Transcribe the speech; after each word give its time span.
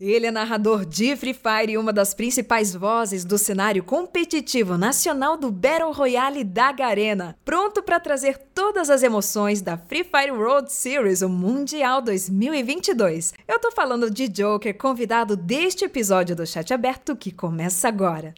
Ele 0.00 0.26
é 0.26 0.30
narrador 0.30 0.86
de 0.86 1.16
Free 1.16 1.34
Fire 1.34 1.72
e 1.72 1.76
uma 1.76 1.92
das 1.92 2.14
principais 2.14 2.72
vozes 2.72 3.24
do 3.24 3.36
cenário 3.36 3.82
competitivo 3.82 4.78
nacional 4.78 5.36
do 5.36 5.50
Battle 5.50 5.90
Royale 5.90 6.44
da 6.44 6.70
Garena, 6.70 7.36
pronto 7.44 7.82
para 7.82 7.98
trazer 7.98 8.38
todas 8.54 8.90
as 8.90 9.02
emoções 9.02 9.60
da 9.60 9.76
Free 9.76 10.04
Fire 10.04 10.30
World 10.30 10.72
Series, 10.72 11.20
o 11.20 11.28
Mundial 11.28 12.00
2022. 12.00 13.34
Eu 13.48 13.58
tô 13.58 13.72
falando 13.72 14.08
de 14.08 14.28
Joker, 14.28 14.78
convidado 14.78 15.34
deste 15.34 15.84
episódio 15.86 16.36
do 16.36 16.46
Chat 16.46 16.72
Aberto 16.72 17.16
que 17.16 17.32
começa 17.32 17.88
agora. 17.88 18.34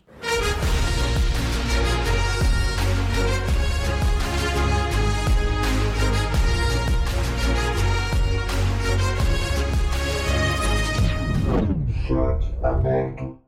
avec 12.63 13.40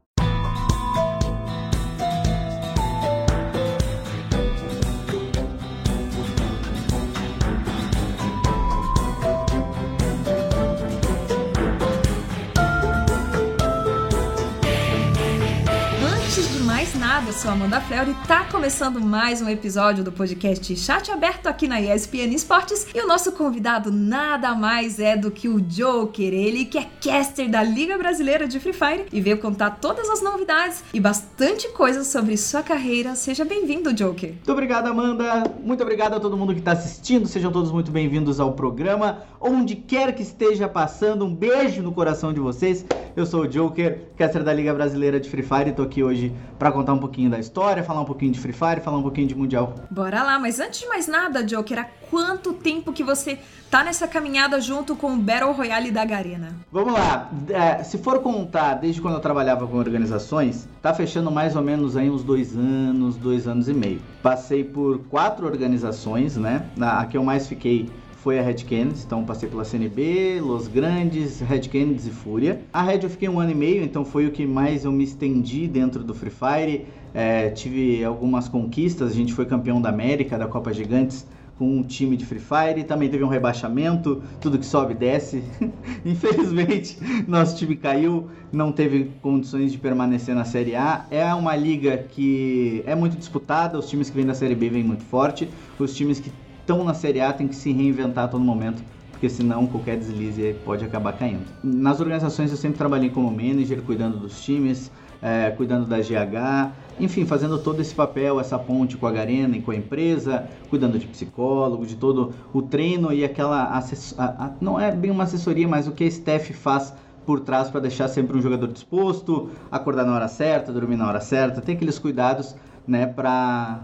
aberto. 16.42 16.72
nada, 17.02 17.30
eu 17.30 17.32
sou 17.32 17.50
Amanda 17.50 17.80
Fleur 17.80 18.08
e 18.08 18.14
tá 18.26 18.44
começando 18.44 19.00
mais 19.00 19.42
um 19.42 19.48
episódio 19.48 20.04
do 20.04 20.12
podcast 20.12 20.76
Chat 20.76 21.10
Aberto 21.10 21.46
aqui 21.46 21.66
na 21.66 21.80
ESPN 21.80 22.32
Esportes 22.32 22.86
e 22.94 23.00
o 23.00 23.06
nosso 23.06 23.32
convidado 23.32 23.90
nada 23.90 24.54
mais 24.54 24.98
é 24.98 25.16
do 25.16 25.30
que 25.30 25.48
o 25.48 25.60
Joker, 25.60 26.32
ele 26.32 26.64
que 26.64 26.78
é 26.78 26.86
caster 27.04 27.50
da 27.50 27.62
Liga 27.62 27.98
Brasileira 27.98 28.46
de 28.46 28.60
Free 28.60 28.72
Fire 28.72 29.06
e 29.12 29.20
veio 29.20 29.38
contar 29.38 29.78
todas 29.80 30.08
as 30.08 30.22
novidades 30.22 30.84
e 30.94 31.00
bastante 31.00 31.68
coisa 31.70 32.04
sobre 32.04 32.36
sua 32.36 32.62
carreira. 32.62 33.14
Seja 33.14 33.44
bem-vindo, 33.44 33.92
Joker. 33.92 34.30
Muito 34.30 34.52
obrigado, 34.52 34.86
Amanda. 34.86 35.44
Muito 35.62 35.82
obrigado 35.82 36.14
a 36.14 36.20
todo 36.20 36.36
mundo 36.36 36.54
que 36.54 36.62
tá 36.62 36.72
assistindo. 36.72 37.26
Sejam 37.26 37.50
todos 37.50 37.72
muito 37.72 37.90
bem-vindos 37.90 38.38
ao 38.38 38.52
programa. 38.52 39.22
Onde 39.40 39.74
quer 39.74 40.14
que 40.14 40.22
esteja 40.22 40.68
passando, 40.68 41.24
um 41.24 41.34
beijo 41.34 41.82
no 41.82 41.92
coração 41.92 42.32
de 42.32 42.40
vocês. 42.40 42.86
Eu 43.14 43.26
sou 43.26 43.42
o 43.42 43.48
Joker, 43.48 44.08
caster 44.16 44.42
da 44.42 44.52
Liga 44.52 44.72
Brasileira 44.72 45.20
de 45.20 45.28
Free 45.28 45.42
Fire 45.42 45.70
e 45.70 45.72
tô 45.72 45.82
aqui 45.82 46.02
hoje 46.02 46.31
para 46.58 46.70
contar 46.70 46.92
um 46.92 46.98
pouquinho 46.98 47.30
da 47.30 47.38
história, 47.38 47.82
falar 47.82 48.00
um 48.00 48.04
pouquinho 48.04 48.32
de 48.32 48.40
Free 48.40 48.52
Fire, 48.52 48.80
falar 48.80 48.98
um 48.98 49.02
pouquinho 49.02 49.26
de 49.26 49.34
Mundial. 49.34 49.74
Bora 49.90 50.22
lá, 50.22 50.38
mas 50.38 50.60
antes 50.60 50.80
de 50.80 50.86
mais 50.86 51.06
nada, 51.06 51.42
Joker, 51.42 51.78
há 51.80 51.86
quanto 52.10 52.52
tempo 52.52 52.92
que 52.92 53.02
você 53.02 53.38
tá 53.70 53.82
nessa 53.82 54.06
caminhada 54.06 54.60
junto 54.60 54.94
com 54.94 55.14
o 55.14 55.16
Battle 55.16 55.52
Royale 55.52 55.90
da 55.90 56.04
Garena? 56.04 56.54
Vamos 56.70 56.92
lá, 56.92 57.30
é, 57.48 57.82
se 57.82 57.98
for 57.98 58.20
contar 58.20 58.74
desde 58.74 59.00
quando 59.00 59.14
eu 59.14 59.20
trabalhava 59.20 59.66
com 59.66 59.76
organizações, 59.76 60.68
tá 60.80 60.92
fechando 60.92 61.30
mais 61.30 61.56
ou 61.56 61.62
menos 61.62 61.96
aí 61.96 62.10
uns 62.10 62.22
dois 62.22 62.56
anos, 62.56 63.16
dois 63.16 63.48
anos 63.48 63.68
e 63.68 63.74
meio. 63.74 64.00
Passei 64.22 64.62
por 64.62 64.98
quatro 65.10 65.46
organizações, 65.46 66.36
né? 66.36 66.66
A 66.80 67.04
que 67.06 67.16
eu 67.16 67.24
mais 67.24 67.46
fiquei 67.46 67.88
foi 68.22 68.38
a 68.38 68.42
Red 68.42 68.54
Kennedy, 68.54 69.02
então 69.04 69.24
passei 69.24 69.48
pela 69.48 69.64
CNB, 69.64 70.40
Los 70.40 70.68
Grandes, 70.68 71.40
Red 71.40 71.62
Kennedy 71.62 72.08
e 72.08 72.12
Fúria. 72.12 72.60
A 72.72 72.80
Red 72.80 73.00
eu 73.02 73.10
fiquei 73.10 73.28
um 73.28 73.40
ano 73.40 73.50
e 73.50 73.54
meio, 73.54 73.82
então 73.82 74.04
foi 74.04 74.26
o 74.26 74.30
que 74.30 74.46
mais 74.46 74.84
eu 74.84 74.92
me 74.92 75.02
estendi 75.02 75.66
dentro 75.66 76.04
do 76.04 76.14
Free 76.14 76.30
Fire. 76.30 76.86
É, 77.12 77.50
tive 77.50 78.04
algumas 78.04 78.48
conquistas, 78.48 79.10
a 79.10 79.14
gente 79.14 79.32
foi 79.32 79.44
campeão 79.44 79.82
da 79.82 79.88
América, 79.88 80.38
da 80.38 80.46
Copa 80.46 80.72
Gigantes, 80.72 81.26
com 81.58 81.78
um 81.78 81.82
time 81.82 82.16
de 82.16 82.24
Free 82.24 82.40
Fire, 82.40 82.84
também 82.84 83.08
teve 83.08 83.24
um 83.24 83.28
rebaixamento, 83.28 84.22
tudo 84.40 84.56
que 84.56 84.66
sobe 84.66 84.94
desce. 84.94 85.42
Infelizmente, 86.06 86.98
nosso 87.26 87.56
time 87.56 87.74
caiu, 87.74 88.28
não 88.52 88.70
teve 88.70 89.10
condições 89.20 89.72
de 89.72 89.78
permanecer 89.78 90.34
na 90.34 90.44
Série 90.44 90.76
A. 90.76 91.06
É 91.10 91.34
uma 91.34 91.56
liga 91.56 91.98
que 91.98 92.84
é 92.86 92.94
muito 92.94 93.16
disputada, 93.16 93.78
os 93.78 93.88
times 93.88 94.08
que 94.08 94.16
vêm 94.16 94.26
da 94.26 94.34
Série 94.34 94.54
B 94.54 94.70
vêm 94.70 94.84
muito 94.84 95.02
forte, 95.04 95.48
os 95.78 95.94
times 95.94 96.20
que 96.20 96.30
estão 96.62 96.82
na 96.84 96.94
Série 96.94 97.20
A 97.20 97.32
têm 97.32 97.48
que 97.48 97.56
se 97.56 97.72
reinventar 97.72 98.24
a 98.24 98.28
todo 98.28 98.42
momento, 98.42 98.82
porque 99.10 99.28
senão 99.28 99.66
qualquer 99.66 99.98
deslize 99.98 100.54
pode 100.64 100.84
acabar 100.84 101.12
caindo. 101.12 101.44
Nas 101.62 102.00
organizações 102.00 102.50
eu 102.50 102.56
sempre 102.56 102.78
trabalhei 102.78 103.10
como 103.10 103.30
manager, 103.30 103.82
cuidando 103.82 104.18
dos 104.18 104.42
times, 104.42 104.90
é, 105.20 105.50
cuidando 105.50 105.86
da 105.86 105.98
GH, 105.98 106.72
enfim, 106.98 107.26
fazendo 107.26 107.58
todo 107.58 107.80
esse 107.80 107.94
papel, 107.94 108.40
essa 108.40 108.58
ponte 108.58 108.96
com 108.96 109.06
a 109.06 109.12
Garena 109.12 109.56
e 109.56 109.62
com 109.62 109.70
a 109.70 109.76
empresa, 109.76 110.48
cuidando 110.70 110.98
de 110.98 111.06
psicólogo, 111.06 111.84
de 111.84 111.96
todo 111.96 112.32
o 112.52 112.62
treino 112.62 113.12
e 113.12 113.24
aquela 113.24 113.64
assessoria, 113.76 114.52
não 114.60 114.80
é 114.80 114.90
bem 114.90 115.10
uma 115.10 115.24
assessoria, 115.24 115.68
mas 115.68 115.86
o 115.86 115.92
que 115.92 116.04
a 116.04 116.06
staff 116.06 116.52
faz 116.52 116.94
por 117.24 117.40
trás 117.40 117.70
para 117.70 117.80
deixar 117.80 118.08
sempre 118.08 118.36
um 118.36 118.42
jogador 118.42 118.66
disposto, 118.68 119.50
acordar 119.70 120.04
na 120.04 120.14
hora 120.14 120.28
certa, 120.28 120.72
dormir 120.72 120.96
na 120.96 121.06
hora 121.06 121.20
certa, 121.20 121.60
tem 121.60 121.76
aqueles 121.76 121.98
cuidados, 121.98 122.56
né, 122.86 123.06
para 123.06 123.80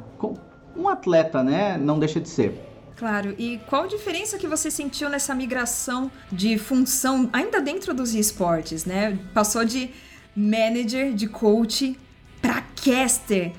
um 0.77 0.89
atleta, 0.89 1.43
né, 1.43 1.77
não 1.77 1.99
deixa 1.99 2.21
de 2.21 2.29
ser. 2.29 2.68
Claro, 2.99 3.33
e 3.39 3.61
qual 3.69 3.85
a 3.85 3.87
diferença 3.87 4.37
que 4.39 4.49
você 4.49 4.73
sentiu 4.73 5.09
nessa 5.09 5.33
migração 5.33 6.11
de 6.33 6.59
função, 6.59 7.31
ainda 7.33 7.61
dentro 7.61 7.95
dos 7.95 8.13
esportes, 8.13 8.85
né? 8.85 9.17
Passou 9.33 9.65
de 9.65 9.91
manager, 10.35 11.15
de 11.15 11.29
coach, 11.29 11.97
para 12.43 12.61
caster. 12.85 13.53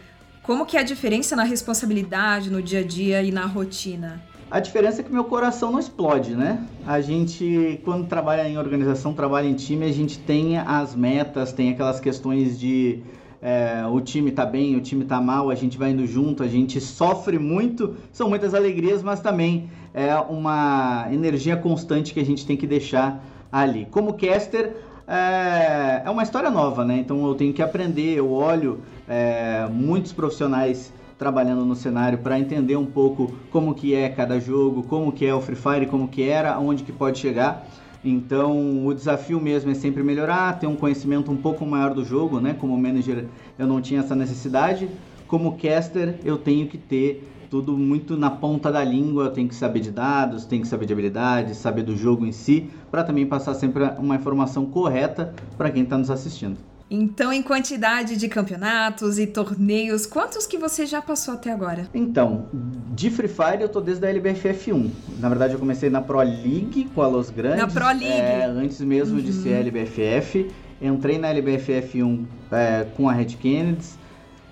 Como 0.44 0.66
que 0.66 0.76
é 0.76 0.82
a 0.82 0.84
diferença 0.84 1.38
na 1.38 1.44
responsabilidade, 1.44 2.52
no 2.52 2.62
dia 2.62 2.80
a 2.80 2.84
dia 2.84 3.24
e 3.24 3.32
na 3.32 3.46
rotina? 3.46 4.22
A 4.52 4.60
diferença 4.60 5.00
é 5.00 5.04
que 5.06 5.12
meu 5.12 5.24
coração 5.24 5.72
não 5.72 5.80
explode, 5.80 6.36
né? 6.36 6.62
A 6.86 7.00
gente, 7.00 7.80
quando 7.86 8.08
trabalha 8.08 8.46
em 8.46 8.58
organização, 8.58 9.14
trabalha 9.14 9.48
em 9.48 9.54
time, 9.54 9.86
a 9.86 9.92
gente 9.94 10.20
tem 10.20 10.58
as 10.58 10.94
metas, 10.94 11.54
tem 11.54 11.70
aquelas 11.70 12.02
questões 12.02 12.60
de 12.60 13.02
é, 13.42 13.86
o 13.90 14.02
time 14.02 14.32
tá 14.32 14.46
bem, 14.46 14.76
o 14.76 14.82
time 14.82 15.06
tá 15.06 15.22
mal, 15.22 15.50
a 15.50 15.56
gente 15.56 15.78
vai 15.78 15.92
indo 15.92 16.06
junto, 16.06 16.44
a 16.44 16.48
gente 16.48 16.82
sofre 16.82 17.40
muito, 17.40 17.96
são 18.12 18.28
muitas 18.30 18.54
alegrias, 18.54 19.02
mas 19.02 19.22
também 19.22 19.70
é 19.94 20.16
uma 20.16 21.08
energia 21.12 21.56
constante 21.56 22.14
que 22.14 22.20
a 22.20 22.26
gente 22.26 22.46
tem 22.46 22.58
que 22.58 22.68
deixar 22.68 23.24
ali. 23.52 23.88
Como 23.90 24.14
caster, 24.14 24.76
é, 25.08 26.04
é 26.06 26.10
uma 26.10 26.24
história 26.24 26.52
nova, 26.52 26.86
né? 26.86 26.98
Então 26.98 27.26
eu 27.26 27.34
tenho 27.34 27.54
que 27.54 27.62
aprender, 27.62 28.18
eu 28.18 28.32
olho 28.32 28.82
é, 29.08 29.68
muitos 29.72 30.14
profissionais 30.14 30.94
trabalhando 31.18 31.66
no 31.66 31.76
cenário 31.76 32.20
para 32.20 32.40
entender 32.40 32.78
um 32.78 32.86
pouco 32.86 33.34
como 33.52 33.74
que 33.74 33.94
é 33.94 34.08
cada 34.08 34.40
jogo, 34.40 34.84
como 34.84 35.12
que 35.12 35.26
é 35.26 35.34
o 35.34 35.42
Free 35.42 35.56
Fire, 35.56 35.86
como 35.88 36.08
que 36.08 36.24
era, 36.24 36.58
onde 36.60 36.84
que 36.84 36.92
pode 36.92 37.20
chegar. 37.20 37.68
Então, 38.04 38.86
o 38.86 38.94
desafio 38.94 39.42
mesmo 39.42 39.72
é 39.72 39.74
sempre 39.74 40.02
melhorar, 40.02 40.58
ter 40.58 40.68
um 40.68 40.76
conhecimento 40.76 41.32
um 41.32 41.38
pouco 41.38 41.66
maior 41.66 41.94
do 41.94 42.06
jogo, 42.06 42.40
né? 42.40 42.54
Como 42.54 42.78
manager, 42.78 43.26
eu 43.58 43.68
não 43.68 43.82
tinha 43.82 44.00
essa 44.00 44.16
necessidade. 44.16 44.90
Como 45.28 45.58
caster, 45.58 46.20
eu 46.24 46.38
tenho 46.38 46.68
que 46.68 46.78
ter 46.78 47.30
tudo 47.50 47.76
muito 47.78 48.16
na 48.16 48.30
ponta 48.30 48.72
da 48.72 48.84
língua, 48.84 49.26
eu 49.26 49.32
tenho 49.32 49.48
que 49.48 49.56
saber 49.56 49.80
de 49.80 49.92
dados, 49.92 50.46
tenho 50.46 50.62
que 50.62 50.68
saber 50.68 50.86
de 50.86 50.94
habilidades, 50.94 51.58
saber 51.58 51.84
do 51.84 51.98
jogo 51.98 52.26
em 52.26 52.32
si, 52.32 52.70
para 52.90 53.04
também 53.04 53.26
passar 53.26 53.54
sempre 53.54 53.84
uma 53.98 54.16
informação 54.16 54.66
correta 54.66 55.34
para 55.58 55.70
quem 55.72 55.84
está 55.84 55.98
nos 55.98 56.12
assistindo. 56.12 56.69
Então, 56.92 57.32
em 57.32 57.44
quantidade 57.44 58.18
de 58.18 58.28
campeonatos 58.28 59.20
e 59.20 59.28
torneios, 59.28 60.08
quantos 60.08 60.48
que 60.48 60.58
você 60.58 60.88
já 60.88 61.00
passou 61.00 61.36
até 61.36 61.52
agora? 61.52 61.88
Então, 61.94 62.48
de 62.96 63.12
Free 63.12 63.28
Fire 63.28 63.62
eu 63.62 63.70
tô 63.70 63.80
desde 63.80 64.08
a 64.08 64.10
LBFF 64.10 64.74
1. 64.74 64.92
Na 65.20 65.30
verdade, 65.30 65.54
eu 65.54 65.60
comecei 65.60 65.88
na 65.88 66.02
Pro 66.02 66.18
League 66.18 66.90
com 66.96 67.04
a 67.04 67.08
Los 67.08 67.30
Grandes. 67.30 67.60
Na 67.60 67.68
Pro 67.68 67.86
League? 67.86 68.06
É, 68.06 68.46
antes 68.46 68.82
mesmo 68.82 69.18
uhum. 69.18 69.24
de 69.24 69.32
ser 69.34 69.50
uhum. 69.50 69.60
LBFF. 69.60 70.50
Entrei 70.82 71.20
na 71.20 71.30
LBFF 71.30 72.02
1 72.02 72.26
é, 72.52 72.88
com 72.98 73.08
a 73.08 73.14
Red 73.14 73.26
Kennedy. 73.26 73.86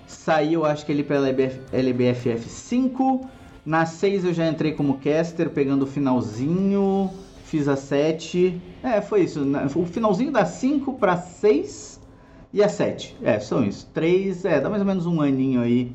Saí, 0.06 0.54
eu 0.54 0.64
acho 0.64 0.86
que 0.86 0.92
ele 0.92 1.02
pela 1.02 1.28
LBFF 1.28 2.48
5. 2.48 3.28
Na 3.66 3.84
6 3.84 4.26
eu 4.26 4.32
já 4.32 4.46
entrei 4.46 4.72
como 4.72 4.98
caster, 4.98 5.50
pegando 5.50 5.82
o 5.82 5.86
finalzinho. 5.86 7.10
Fiz 7.46 7.66
a 7.66 7.74
7. 7.74 8.60
É, 8.82 9.00
foi 9.00 9.22
isso. 9.22 9.40
O 9.74 9.84
finalzinho 9.84 10.30
da 10.30 10.44
5 10.44 10.92
para 10.94 11.16
6 11.16 11.87
e 12.52 12.62
a 12.62 12.68
7. 12.68 13.16
É, 13.22 13.38
são 13.38 13.64
isso. 13.64 13.88
3, 13.92 14.44
é, 14.44 14.60
dá 14.60 14.68
mais 14.68 14.80
ou 14.80 14.86
menos 14.86 15.06
um 15.06 15.20
aninho 15.20 15.60
aí, 15.60 15.92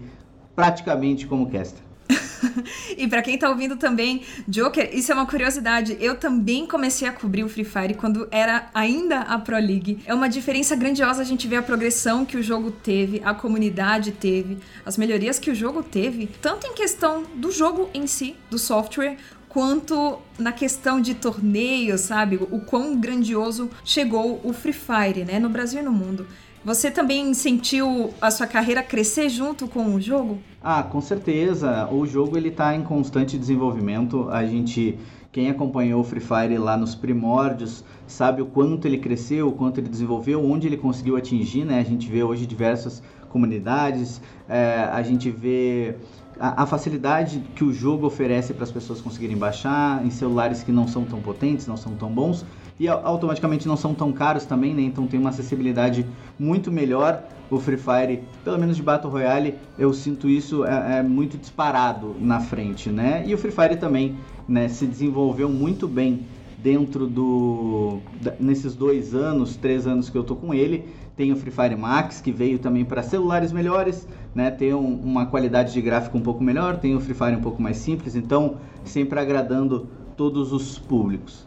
praticamente 0.55 1.25
como 1.27 1.49
caster. 1.49 1.83
e 2.97 3.07
para 3.07 3.21
quem 3.21 3.37
tá 3.37 3.49
ouvindo 3.49 3.75
também, 3.75 4.21
Joker, 4.47 4.89
isso 4.93 5.11
é 5.11 5.15
uma 5.15 5.25
curiosidade. 5.25 5.97
Eu 5.99 6.15
também 6.15 6.65
comecei 6.67 7.07
a 7.07 7.11
cobrir 7.11 7.43
o 7.43 7.49
Free 7.49 7.63
Fire 7.63 7.93
quando 7.93 8.27
era 8.31 8.69
ainda 8.73 9.21
a 9.21 9.39
Pro 9.39 9.55
League. 9.55 9.99
É 10.05 10.13
uma 10.13 10.29
diferença 10.29 10.75
grandiosa 10.75 11.21
a 11.21 11.25
gente 11.25 11.47
ver 11.47 11.57
a 11.57 11.63
progressão 11.63 12.25
que 12.25 12.37
o 12.37 12.43
jogo 12.43 12.71
teve, 12.71 13.21
a 13.23 13.33
comunidade 13.33 14.11
teve, 14.11 14.57
as 14.85 14.97
melhorias 14.97 15.39
que 15.39 15.49
o 15.49 15.55
jogo 15.55 15.81
teve, 15.81 16.29
tanto 16.41 16.67
em 16.67 16.73
questão 16.73 17.23
do 17.35 17.51
jogo 17.51 17.89
em 17.93 18.07
si, 18.07 18.35
do 18.49 18.59
software, 18.59 19.17
quanto 19.53 20.17
na 20.39 20.51
questão 20.51 20.99
de 20.99 21.13
torneios, 21.13 22.01
sabe? 22.01 22.37
O 22.49 22.59
quão 22.59 22.99
grandioso 22.99 23.69
chegou 23.85 24.41
o 24.43 24.51
Free 24.51 24.73
Fire, 24.73 25.23
né? 25.23 25.39
No 25.39 25.47
Brasil 25.47 25.79
e 25.81 25.83
no 25.83 25.91
mundo. 25.91 26.25
Você 26.65 26.89
também 26.89 27.33
sentiu 27.33 28.11
a 28.21 28.31
sua 28.31 28.47
carreira 28.47 28.81
crescer 28.81 29.29
junto 29.29 29.67
com 29.67 29.93
o 29.93 30.01
jogo? 30.01 30.39
Ah, 30.61 30.81
com 30.81 31.01
certeza. 31.01 31.87
O 31.91 32.05
jogo 32.07 32.37
ele 32.37 32.49
está 32.49 32.73
em 32.73 32.83
constante 32.83 33.37
desenvolvimento. 33.37 34.29
A 34.29 34.45
gente 34.45 34.97
Quem 35.33 35.49
acompanhou 35.49 36.01
o 36.01 36.03
Free 36.03 36.21
Fire 36.21 36.57
lá 36.59 36.77
nos 36.77 36.93
primórdios 36.93 37.83
sabe 38.05 38.43
o 38.43 38.45
quanto 38.45 38.87
ele 38.87 38.99
cresceu, 38.99 39.47
o 39.47 39.51
quanto 39.51 39.79
ele 39.79 39.89
desenvolveu, 39.89 40.45
onde 40.45 40.67
ele 40.67 40.77
conseguiu 40.77 41.17
atingir, 41.17 41.65
né? 41.65 41.79
A 41.79 41.83
gente 41.83 42.07
vê 42.07 42.23
hoje 42.23 42.45
diversas 42.45 43.01
comunidades, 43.29 44.21
é, 44.47 44.87
a 44.91 45.01
gente 45.01 45.31
vê 45.31 45.95
a, 46.39 46.65
facilidade 46.65 47.43
que 47.55 47.63
o 47.63 47.73
jogo 47.73 48.07
oferece 48.07 48.53
para 48.53 48.63
as 48.63 48.71
pessoas 48.71 49.01
conseguirem 49.01 49.37
baixar 49.37 50.05
em 50.05 50.09
celulares 50.09 50.63
que 50.63 50.71
não 50.71 50.87
são 50.87 51.05
tão 51.05 51.21
potentes, 51.21 51.67
não 51.67 51.77
são 51.77 51.93
tão 51.95 52.09
bons 52.09 52.45
e 52.79 52.87
automaticamente 52.87 53.67
não 53.67 53.77
são 53.77 53.93
tão 53.93 54.11
caros 54.11 54.45
também, 54.45 54.73
né? 54.73 54.81
Então 54.81 55.05
tem 55.05 55.19
uma 55.19 55.29
acessibilidade 55.29 56.05
muito 56.39 56.71
melhor. 56.71 57.23
O 57.49 57.59
Free 57.59 57.77
Fire, 57.77 58.23
pelo 58.43 58.57
menos 58.57 58.75
de 58.75 58.81
Battle 58.81 59.11
Royale, 59.11 59.55
eu 59.77 59.93
sinto 59.93 60.27
isso 60.27 60.65
é, 60.65 60.99
é 60.99 61.03
muito 61.03 61.37
disparado 61.37 62.15
na 62.19 62.39
frente, 62.39 62.89
né? 62.89 63.23
E 63.25 63.33
o 63.33 63.37
Free 63.37 63.51
Fire 63.51 63.75
também, 63.75 64.15
né, 64.47 64.67
se 64.67 64.87
desenvolveu 64.87 65.49
muito 65.49 65.87
bem 65.87 66.25
dentro 66.57 67.05
do 67.05 67.99
nesses 68.39 68.73
dois 68.73 69.13
anos, 69.13 69.57
três 69.57 69.85
anos 69.85 70.09
que 70.09 70.17
eu 70.17 70.23
tô 70.23 70.35
com 70.35 70.53
ele. 70.53 70.85
Tem 71.15 71.31
o 71.31 71.35
Free 71.35 71.51
Fire 71.51 71.75
Max 71.75 72.21
que 72.21 72.31
veio 72.31 72.57
também 72.57 72.83
para 72.83 73.03
celulares 73.03 73.51
melhores, 73.51 74.07
né? 74.33 74.49
Tem 74.49 74.73
um, 74.73 74.95
uma 74.95 75.27
qualidade 75.27 75.71
de 75.71 75.81
gráfico 75.81 76.17
um 76.17 76.21
pouco 76.21 76.43
melhor, 76.43 76.77
tem 76.77 76.95
o 76.95 76.99
Free 76.99 77.13
Fire 77.13 77.35
um 77.35 77.41
pouco 77.41 77.61
mais 77.61 77.77
simples, 77.77 78.15
então 78.15 78.57
sempre 78.83 79.19
agradando 79.19 79.87
todos 80.17 80.51
os 80.51 80.79
públicos. 80.79 81.45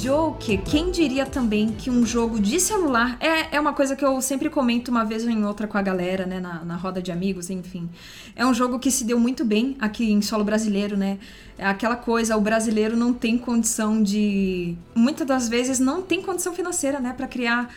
Joker, 0.00 0.62
quem 0.62 0.90
diria 0.90 1.26
também 1.26 1.68
que 1.72 1.90
um 1.90 2.06
jogo 2.06 2.40
de 2.40 2.58
celular 2.58 3.18
é, 3.20 3.56
é 3.56 3.60
uma 3.60 3.74
coisa 3.74 3.94
que 3.94 4.02
eu 4.02 4.18
sempre 4.22 4.48
comento 4.48 4.90
uma 4.90 5.04
vez 5.04 5.24
ou 5.24 5.30
em 5.30 5.44
outra 5.44 5.66
com 5.66 5.76
a 5.76 5.82
galera, 5.82 6.24
né, 6.24 6.40
na, 6.40 6.64
na 6.64 6.74
roda 6.74 7.02
de 7.02 7.12
amigos, 7.12 7.50
enfim. 7.50 7.86
É 8.34 8.46
um 8.46 8.54
jogo 8.54 8.78
que 8.78 8.90
se 8.90 9.04
deu 9.04 9.20
muito 9.20 9.44
bem 9.44 9.76
aqui 9.78 10.10
em 10.10 10.22
solo 10.22 10.42
brasileiro, 10.42 10.96
né? 10.96 11.18
É 11.58 11.66
aquela 11.66 11.96
coisa, 11.96 12.34
o 12.34 12.40
brasileiro 12.40 12.96
não 12.96 13.12
tem 13.12 13.36
condição 13.36 14.02
de. 14.02 14.74
Muitas 14.94 15.26
das 15.26 15.50
vezes 15.50 15.78
não 15.78 16.00
tem 16.00 16.22
condição 16.22 16.54
financeira, 16.54 16.98
né, 16.98 17.12
para 17.12 17.28
criar, 17.28 17.68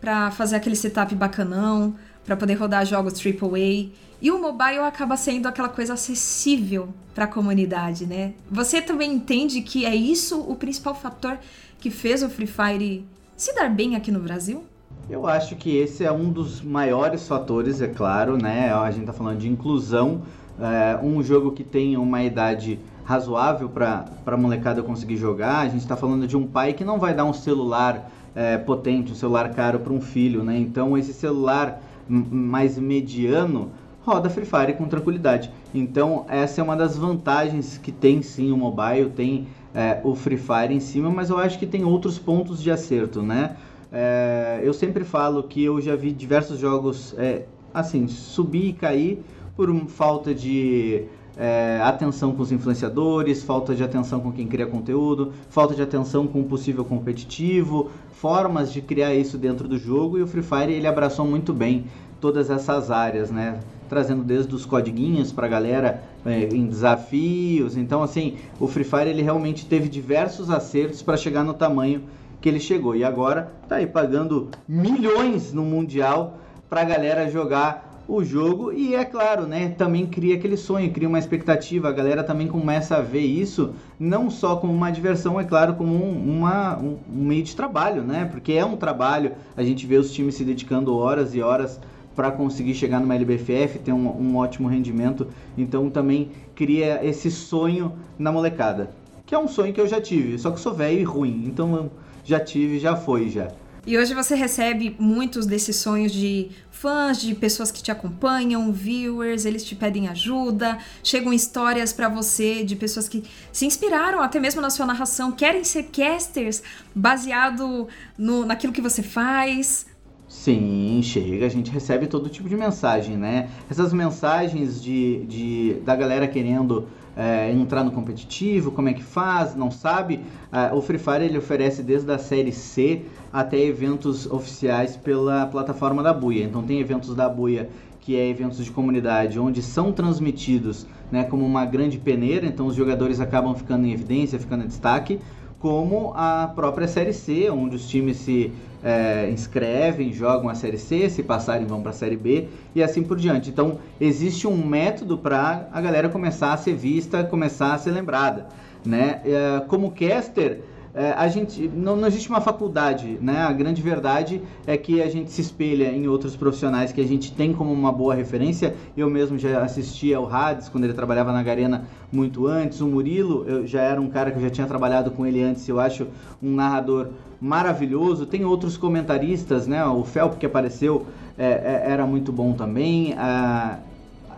para 0.00 0.30
fazer 0.30 0.54
aquele 0.54 0.76
setup 0.76 1.12
bacanão, 1.16 1.96
para 2.24 2.36
poder 2.36 2.54
rodar 2.54 2.84
jogos 2.86 3.14
AAA. 3.14 3.90
E 4.20 4.30
o 4.30 4.40
mobile 4.40 4.78
acaba 4.78 5.16
sendo 5.16 5.46
aquela 5.46 5.68
coisa 5.68 5.94
acessível 5.94 6.88
para 7.14 7.24
a 7.24 7.28
comunidade, 7.28 8.06
né? 8.06 8.34
Você 8.50 8.80
também 8.80 9.12
entende 9.12 9.60
que 9.62 9.84
é 9.84 9.94
isso 9.94 10.40
o 10.40 10.54
principal 10.54 10.94
fator 10.94 11.38
que 11.80 11.90
fez 11.90 12.22
o 12.22 12.30
Free 12.30 12.46
Fire 12.46 13.04
se 13.36 13.52
dar 13.54 13.68
bem 13.68 13.96
aqui 13.96 14.12
no 14.12 14.20
Brasil? 14.20 14.64
Eu 15.10 15.26
acho 15.26 15.56
que 15.56 15.76
esse 15.76 16.04
é 16.04 16.12
um 16.12 16.30
dos 16.30 16.62
maiores 16.62 17.26
fatores, 17.26 17.80
é 17.80 17.88
claro, 17.88 18.36
né? 18.36 18.72
A 18.72 18.90
gente 18.92 19.06
tá 19.06 19.12
falando 19.12 19.38
de 19.38 19.48
inclusão, 19.48 20.22
é, 20.60 20.98
um 21.04 21.20
jogo 21.22 21.50
que 21.50 21.64
tem 21.64 21.96
uma 21.96 22.22
idade 22.22 22.78
razoável 23.04 23.68
para 23.68 24.06
a 24.24 24.36
molecada 24.36 24.82
conseguir 24.82 25.16
jogar. 25.16 25.58
A 25.58 25.68
gente 25.68 25.80
está 25.80 25.96
falando 25.96 26.26
de 26.26 26.36
um 26.36 26.46
pai 26.46 26.72
que 26.72 26.84
não 26.84 26.98
vai 26.98 27.12
dar 27.12 27.24
um 27.24 27.32
celular 27.32 28.08
é, 28.34 28.56
potente, 28.56 29.12
um 29.12 29.14
celular 29.14 29.52
caro 29.52 29.80
para 29.80 29.92
um 29.92 30.00
filho, 30.00 30.44
né? 30.44 30.56
Então 30.56 30.96
esse 30.96 31.12
celular 31.12 31.82
mais 32.12 32.78
mediano 32.78 33.70
roda 34.04 34.28
Free 34.28 34.44
Fire 34.44 34.74
com 34.74 34.86
tranquilidade. 34.86 35.50
Então 35.74 36.26
essa 36.28 36.60
é 36.60 36.64
uma 36.64 36.76
das 36.76 36.96
vantagens 36.96 37.78
que 37.78 37.90
tem 37.90 38.20
sim 38.20 38.52
o 38.52 38.56
mobile, 38.56 39.10
tem 39.10 39.46
é, 39.74 40.00
o 40.04 40.14
Free 40.14 40.36
Fire 40.36 40.74
em 40.74 40.80
cima, 40.80 41.10
mas 41.10 41.30
eu 41.30 41.38
acho 41.38 41.58
que 41.58 41.66
tem 41.66 41.84
outros 41.84 42.18
pontos 42.18 42.62
de 42.62 42.70
acerto, 42.70 43.22
né? 43.22 43.56
É, 43.90 44.60
eu 44.62 44.72
sempre 44.72 45.04
falo 45.04 45.42
que 45.42 45.62
eu 45.62 45.80
já 45.80 45.94
vi 45.94 46.12
diversos 46.12 46.58
jogos, 46.58 47.14
é, 47.18 47.44
assim, 47.72 48.08
subir 48.08 48.68
e 48.68 48.72
cair 48.72 49.22
por 49.54 49.74
falta 49.86 50.34
de 50.34 51.04
é, 51.36 51.80
atenção 51.82 52.32
com 52.32 52.42
os 52.42 52.52
influenciadores, 52.52 53.42
falta 53.42 53.74
de 53.74 53.82
atenção 53.82 54.20
com 54.20 54.32
quem 54.32 54.46
cria 54.46 54.66
conteúdo, 54.66 55.32
falta 55.48 55.74
de 55.74 55.82
atenção 55.82 56.26
com 56.26 56.40
o 56.40 56.44
possível 56.44 56.84
competitivo, 56.84 57.90
formas 58.12 58.72
de 58.72 58.80
criar 58.80 59.14
isso 59.14 59.38
dentro 59.38 59.66
do 59.66 59.78
jogo 59.78 60.18
e 60.18 60.22
o 60.22 60.26
Free 60.26 60.42
Fire 60.42 60.72
ele 60.72 60.86
abraçou 60.86 61.26
muito 61.26 61.52
bem 61.52 61.86
todas 62.20 62.50
essas 62.50 62.90
áreas, 62.90 63.30
né? 63.30 63.58
Trazendo 63.88 64.22
desde 64.22 64.54
os 64.54 64.64
codiguinhos 64.64 65.32
para 65.32 65.46
a 65.46 65.50
galera 65.50 66.02
é, 66.24 66.44
em 66.44 66.66
desafios. 66.66 67.76
Então, 67.76 68.02
assim, 68.02 68.36
o 68.60 68.68
Free 68.68 68.84
Fire 68.84 69.08
ele 69.08 69.22
realmente 69.22 69.66
teve 69.66 69.88
diversos 69.88 70.50
acertos 70.50 71.02
para 71.02 71.16
chegar 71.16 71.42
no 71.42 71.52
tamanho 71.52 72.02
que 72.40 72.48
ele 72.48 72.60
chegou. 72.60 72.94
E 72.94 73.04
agora 73.04 73.52
tá 73.68 73.76
aí 73.76 73.86
pagando 73.86 74.48
milhões 74.68 75.52
no 75.52 75.62
Mundial 75.62 76.38
para 76.70 76.82
a 76.82 76.84
galera 76.84 77.30
jogar 77.30 77.91
o 78.08 78.24
jogo 78.24 78.72
e 78.72 78.94
é 78.94 79.04
claro, 79.04 79.46
né, 79.46 79.68
também 79.70 80.06
cria 80.06 80.34
aquele 80.34 80.56
sonho, 80.56 80.90
cria 80.92 81.08
uma 81.08 81.18
expectativa, 81.18 81.88
a 81.88 81.92
galera 81.92 82.24
também 82.24 82.48
começa 82.48 82.96
a 82.96 83.00
ver 83.00 83.20
isso 83.20 83.74
não 83.98 84.30
só 84.30 84.56
como 84.56 84.72
uma 84.72 84.90
diversão, 84.90 85.38
é 85.38 85.44
claro, 85.44 85.74
como 85.74 85.94
um, 85.94 86.38
uma, 86.38 86.76
um, 86.78 86.98
um 87.08 87.24
meio 87.24 87.42
de 87.42 87.54
trabalho, 87.54 88.02
né, 88.02 88.28
porque 88.30 88.52
é 88.52 88.64
um 88.64 88.76
trabalho, 88.76 89.32
a 89.56 89.62
gente 89.62 89.86
vê 89.86 89.96
os 89.96 90.12
times 90.12 90.34
se 90.34 90.44
dedicando 90.44 90.96
horas 90.96 91.34
e 91.34 91.40
horas 91.40 91.80
para 92.14 92.30
conseguir 92.30 92.74
chegar 92.74 93.00
numa 93.00 93.14
LBFF, 93.14 93.78
ter 93.78 93.92
um, 93.92 94.08
um 94.08 94.36
ótimo 94.36 94.68
rendimento. 94.68 95.28
Então 95.56 95.88
também 95.88 96.30
cria 96.54 97.04
esse 97.04 97.30
sonho 97.30 97.92
na 98.18 98.30
molecada. 98.30 98.90
Que 99.24 99.34
é 99.34 99.38
um 99.38 99.48
sonho 99.48 99.72
que 99.72 99.80
eu 99.80 99.86
já 99.86 100.00
tive, 100.00 100.38
só 100.38 100.50
que 100.50 100.60
sou 100.60 100.74
velho 100.74 101.00
e 101.00 101.04
ruim. 101.04 101.44
Então 101.46 101.90
já 102.24 102.38
tive, 102.38 102.78
já 102.78 102.94
foi 102.94 103.28
já. 103.28 103.48
E 103.84 103.98
hoje 103.98 104.14
você 104.14 104.36
recebe 104.36 104.94
muitos 104.96 105.44
desses 105.44 105.74
sonhos 105.74 106.12
de 106.12 106.50
fãs, 106.70 107.20
de 107.20 107.34
pessoas 107.34 107.72
que 107.72 107.82
te 107.82 107.90
acompanham, 107.90 108.72
viewers, 108.72 109.44
eles 109.44 109.64
te 109.64 109.74
pedem 109.74 110.06
ajuda, 110.06 110.78
chegam 111.02 111.32
histórias 111.32 111.92
para 111.92 112.08
você 112.08 112.62
de 112.62 112.76
pessoas 112.76 113.08
que 113.08 113.24
se 113.50 113.66
inspiraram 113.66 114.22
até 114.22 114.38
mesmo 114.38 114.60
na 114.60 114.70
sua 114.70 114.86
narração, 114.86 115.32
querem 115.32 115.64
ser 115.64 115.84
casters 115.92 116.62
baseado 116.94 117.88
no, 118.16 118.44
naquilo 118.46 118.72
que 118.72 118.80
você 118.80 119.02
faz. 119.02 119.86
Sim, 120.28 121.00
chega, 121.02 121.44
a 121.44 121.48
gente 121.48 121.70
recebe 121.70 122.06
todo 122.06 122.28
tipo 122.28 122.48
de 122.48 122.56
mensagem, 122.56 123.16
né? 123.16 123.50
Essas 123.68 123.92
mensagens 123.92 124.80
de, 124.80 125.26
de 125.26 125.74
da 125.84 125.94
galera 125.94 126.26
querendo 126.28 126.88
é, 127.16 127.50
entrar 127.52 127.84
no 127.84 127.90
competitivo, 127.90 128.70
como 128.70 128.88
é 128.88 128.92
que 128.92 129.02
faz, 129.02 129.54
não 129.54 129.70
sabe. 129.70 130.20
É, 130.50 130.72
o 130.72 130.80
Free 130.80 130.98
Fire 130.98 131.24
ele 131.24 131.38
oferece 131.38 131.82
desde 131.82 132.10
a 132.10 132.18
série 132.18 132.52
C 132.52 133.02
até 133.32 133.58
eventos 133.58 134.26
oficiais 134.26 134.96
pela 134.96 135.46
plataforma 135.46 136.02
da 136.02 136.12
Buia. 136.12 136.44
Então 136.44 136.62
tem 136.62 136.80
eventos 136.80 137.14
da 137.14 137.28
Buia 137.28 137.68
que 138.02 138.16
é 138.16 138.28
eventos 138.28 138.64
de 138.64 138.70
comunidade 138.70 139.38
onde 139.38 139.62
são 139.62 139.92
transmitidos 139.92 140.86
né, 141.10 141.22
como 141.22 141.46
uma 141.46 141.64
grande 141.64 141.98
peneira, 141.98 142.46
então 142.46 142.66
os 142.66 142.74
jogadores 142.74 143.20
acabam 143.20 143.54
ficando 143.54 143.86
em 143.86 143.92
evidência, 143.92 144.40
ficando 144.40 144.64
em 144.64 144.66
destaque 144.66 145.20
como 145.62 146.12
a 146.16 146.50
própria 146.56 146.88
Série 146.88 147.12
C, 147.12 147.48
onde 147.48 147.76
os 147.76 147.88
times 147.88 148.16
se 148.16 148.52
é, 148.82 149.30
inscrevem, 149.30 150.12
jogam 150.12 150.48
a 150.48 150.56
Série 150.56 150.76
C, 150.76 151.08
se 151.08 151.22
passarem 151.22 151.64
vão 151.64 151.80
para 151.80 151.90
a 151.90 151.94
Série 151.94 152.16
B 152.16 152.48
e 152.74 152.82
assim 152.82 153.00
por 153.04 153.16
diante. 153.16 153.48
Então, 153.48 153.78
existe 154.00 154.48
um 154.48 154.56
método 154.56 155.16
para 155.16 155.68
a 155.72 155.80
galera 155.80 156.08
começar 156.08 156.52
a 156.52 156.56
ser 156.56 156.74
vista, 156.74 157.22
começar 157.22 157.74
a 157.74 157.78
ser 157.78 157.92
lembrada. 157.92 158.48
Né? 158.84 159.22
É, 159.24 159.60
como 159.68 159.92
caster, 159.92 160.64
é, 160.94 161.12
a 161.12 161.26
gente 161.26 161.68
não, 161.68 161.96
não, 161.96 162.06
existe 162.06 162.28
uma 162.28 162.40
faculdade, 162.40 163.18
né? 163.22 163.38
A 163.40 163.52
grande 163.52 163.80
verdade 163.80 164.42
é 164.66 164.76
que 164.76 165.00
a 165.00 165.08
gente 165.08 165.30
se 165.30 165.40
espelha 165.40 165.90
em 165.90 166.06
outros 166.06 166.36
profissionais 166.36 166.92
que 166.92 167.00
a 167.00 167.06
gente 167.06 167.32
tem 167.32 167.54
como 167.54 167.72
uma 167.72 167.90
boa 167.90 168.14
referência. 168.14 168.74
Eu 168.94 169.08
mesmo 169.08 169.38
já 169.38 169.62
assisti 169.62 170.12
ao 170.12 170.30
Hades 170.30 170.68
quando 170.68 170.84
ele 170.84 170.92
trabalhava 170.92 171.32
na 171.32 171.42
Garena 171.42 171.86
muito 172.12 172.46
antes. 172.46 172.82
O 172.82 172.86
Murilo, 172.86 173.46
eu 173.48 173.66
já 173.66 173.80
era 173.80 173.98
um 173.98 174.10
cara 174.10 174.30
que 174.30 174.36
eu 174.36 174.42
já 174.42 174.50
tinha 174.50 174.66
trabalhado 174.66 175.10
com 175.10 175.24
ele 175.26 175.42
antes. 175.42 175.66
Eu 175.66 175.80
acho 175.80 176.06
um 176.42 176.54
narrador 176.54 177.08
maravilhoso. 177.40 178.26
Tem 178.26 178.44
outros 178.44 178.76
comentaristas, 178.76 179.66
né? 179.66 179.82
O 179.86 180.04
Felp 180.04 180.34
que 180.38 180.44
apareceu 180.44 181.06
é, 181.38 181.46
é, 181.46 181.90
era 181.90 182.06
muito 182.06 182.30
bom 182.30 182.52
também. 182.52 183.14
Ah, 183.16 183.78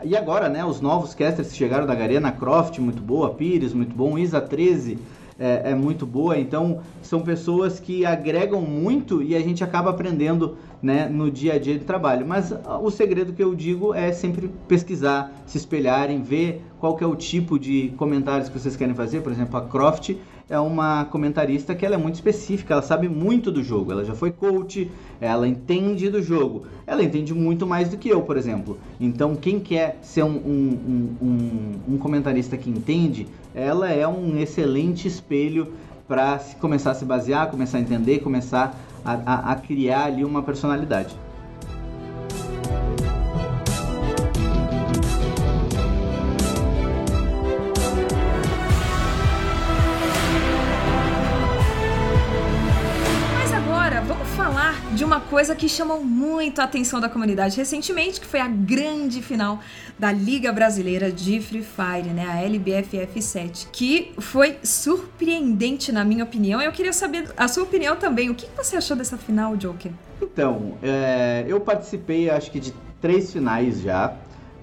e 0.05 0.17
agora, 0.17 0.49
né? 0.49 0.65
Os 0.65 0.81
novos 0.81 1.15
casters 1.15 1.51
que 1.51 1.57
chegaram 1.57 1.85
da 1.85 1.97
Garena, 1.97 2.31
Croft 2.31 2.79
muito 2.79 3.03
boa, 3.03 3.31
Pires 3.31 3.73
muito 3.75 3.97
bom, 3.97 4.17
Isa 4.17 4.41
13 4.41 4.99
é, 5.39 5.71
é, 5.71 5.75
muito 5.75 6.07
boa. 6.07 6.39
Então, 6.39 6.81
são 7.03 7.21
pessoas 7.21 7.81
que 7.81 8.05
agregam 8.05 8.61
muito 8.61 9.23
e 9.23 9.35
a 9.35 9.41
gente 9.41 9.65
acaba 9.65 9.91
aprendendo 9.91 10.57
né, 10.83 11.09
no 11.09 11.31
dia 11.31 11.55
a 11.55 11.59
dia 11.59 11.79
de 11.79 11.85
trabalho. 11.85 12.27
Mas 12.27 12.53
ah, 12.53 12.79
o 12.79 12.91
segredo 12.91 13.33
que 13.33 13.43
eu 13.43 13.55
digo 13.55 13.95
é 13.95 14.13
sempre 14.13 14.51
pesquisar, 14.69 15.33
se 15.47 15.59
espelharem, 15.59 16.23
ver 16.23 16.63
qual 16.79 16.97
que 16.97 17.03
é 17.03 17.07
o 17.07 17.17
tipo 17.17 17.59
de 17.59 17.93
comentários 17.97 18.49
que 18.49 18.59
vocês 18.59 18.77
querem 18.77 18.95
fazer. 18.95 19.23
Por 19.23 19.33
exemplo, 19.33 19.57
a 19.57 19.63
Croft 19.63 20.15
é 20.49 20.59
uma 20.59 21.05
comentarista 21.07 21.75
que 21.75 21.85
ela 21.87 21.95
é 21.95 21.99
muito 21.99 22.17
específica, 22.17 22.75
ela 22.75 22.83
sabe 22.83 23.09
muito 23.09 23.51
do 23.51 23.63
jogo, 23.63 23.93
ela 23.93 24.05
já 24.05 24.15
foi 24.15 24.31
coach, 24.31 24.91
ela 25.21 25.49
entende 25.49 26.11
do 26.11 26.23
jogo, 26.23 26.67
ela 26.87 27.03
entende 27.03 27.33
muito 27.33 27.67
mais 27.67 27.89
do 27.89 27.97
que 27.97 28.09
eu, 28.09 28.23
por 28.23 28.37
exemplo. 28.37 28.79
Então, 29.01 29.35
quem 29.35 29.59
quer 29.59 29.99
ser 30.03 30.23
um, 30.23 30.37
um, 30.37 31.17
um, 31.23 31.95
um 31.95 31.99
comentarista 31.99 32.57
que 32.57 32.69
entende, 32.69 33.27
ela 33.55 33.91
é 33.91 34.07
um 34.07 34.37
excelente 34.39 35.09
espelho 35.09 35.73
para 36.07 36.39
começar 36.61 36.91
a 36.91 36.95
se 36.95 37.05
basear, 37.05 37.51
começar 37.51 37.79
a 37.79 37.81
entender, 37.81 38.19
começar 38.19 38.79
a, 39.05 39.13
a, 39.13 39.53
a 39.53 39.55
criar 39.57 40.05
ali 40.05 40.25
uma 40.25 40.43
personalidade. 40.43 41.17
Coisa 55.35 55.53
que 55.57 55.69
chamou 55.69 56.05
muito 56.05 56.61
a 56.61 56.65
atenção 56.65 57.01
da 57.01 57.09
comunidade 57.09 57.57
recentemente, 57.57 58.21
que 58.21 58.27
foi 58.27 58.39
a 58.39 58.47
grande 58.47 59.21
final 59.21 59.59
da 59.99 60.13
Liga 60.13 60.53
Brasileira 60.53 61.11
de 61.11 61.41
Free 61.41 61.65
Fire, 61.65 62.09
né, 62.15 62.25
a 62.25 62.41
LBFF 62.41 63.21
7, 63.21 63.67
que 63.73 64.13
foi 64.19 64.59
surpreendente 64.63 65.91
na 65.91 66.05
minha 66.05 66.23
opinião. 66.23 66.63
Eu 66.63 66.71
queria 66.71 66.93
saber 66.93 67.33
a 67.37 67.49
sua 67.49 67.65
opinião 67.65 67.97
também. 67.97 68.31
O 68.31 68.35
que 68.37 68.47
você 68.57 68.77
achou 68.77 68.97
dessa 68.97 69.19
final, 69.19 69.57
Joker? 69.57 69.91
Então, 70.23 70.79
é, 70.81 71.45
eu 71.49 71.59
participei, 71.59 72.31
acho 72.31 72.53
que 72.53 72.61
de 72.61 72.73
três 73.01 73.33
finais 73.33 73.81
já. 73.83 74.15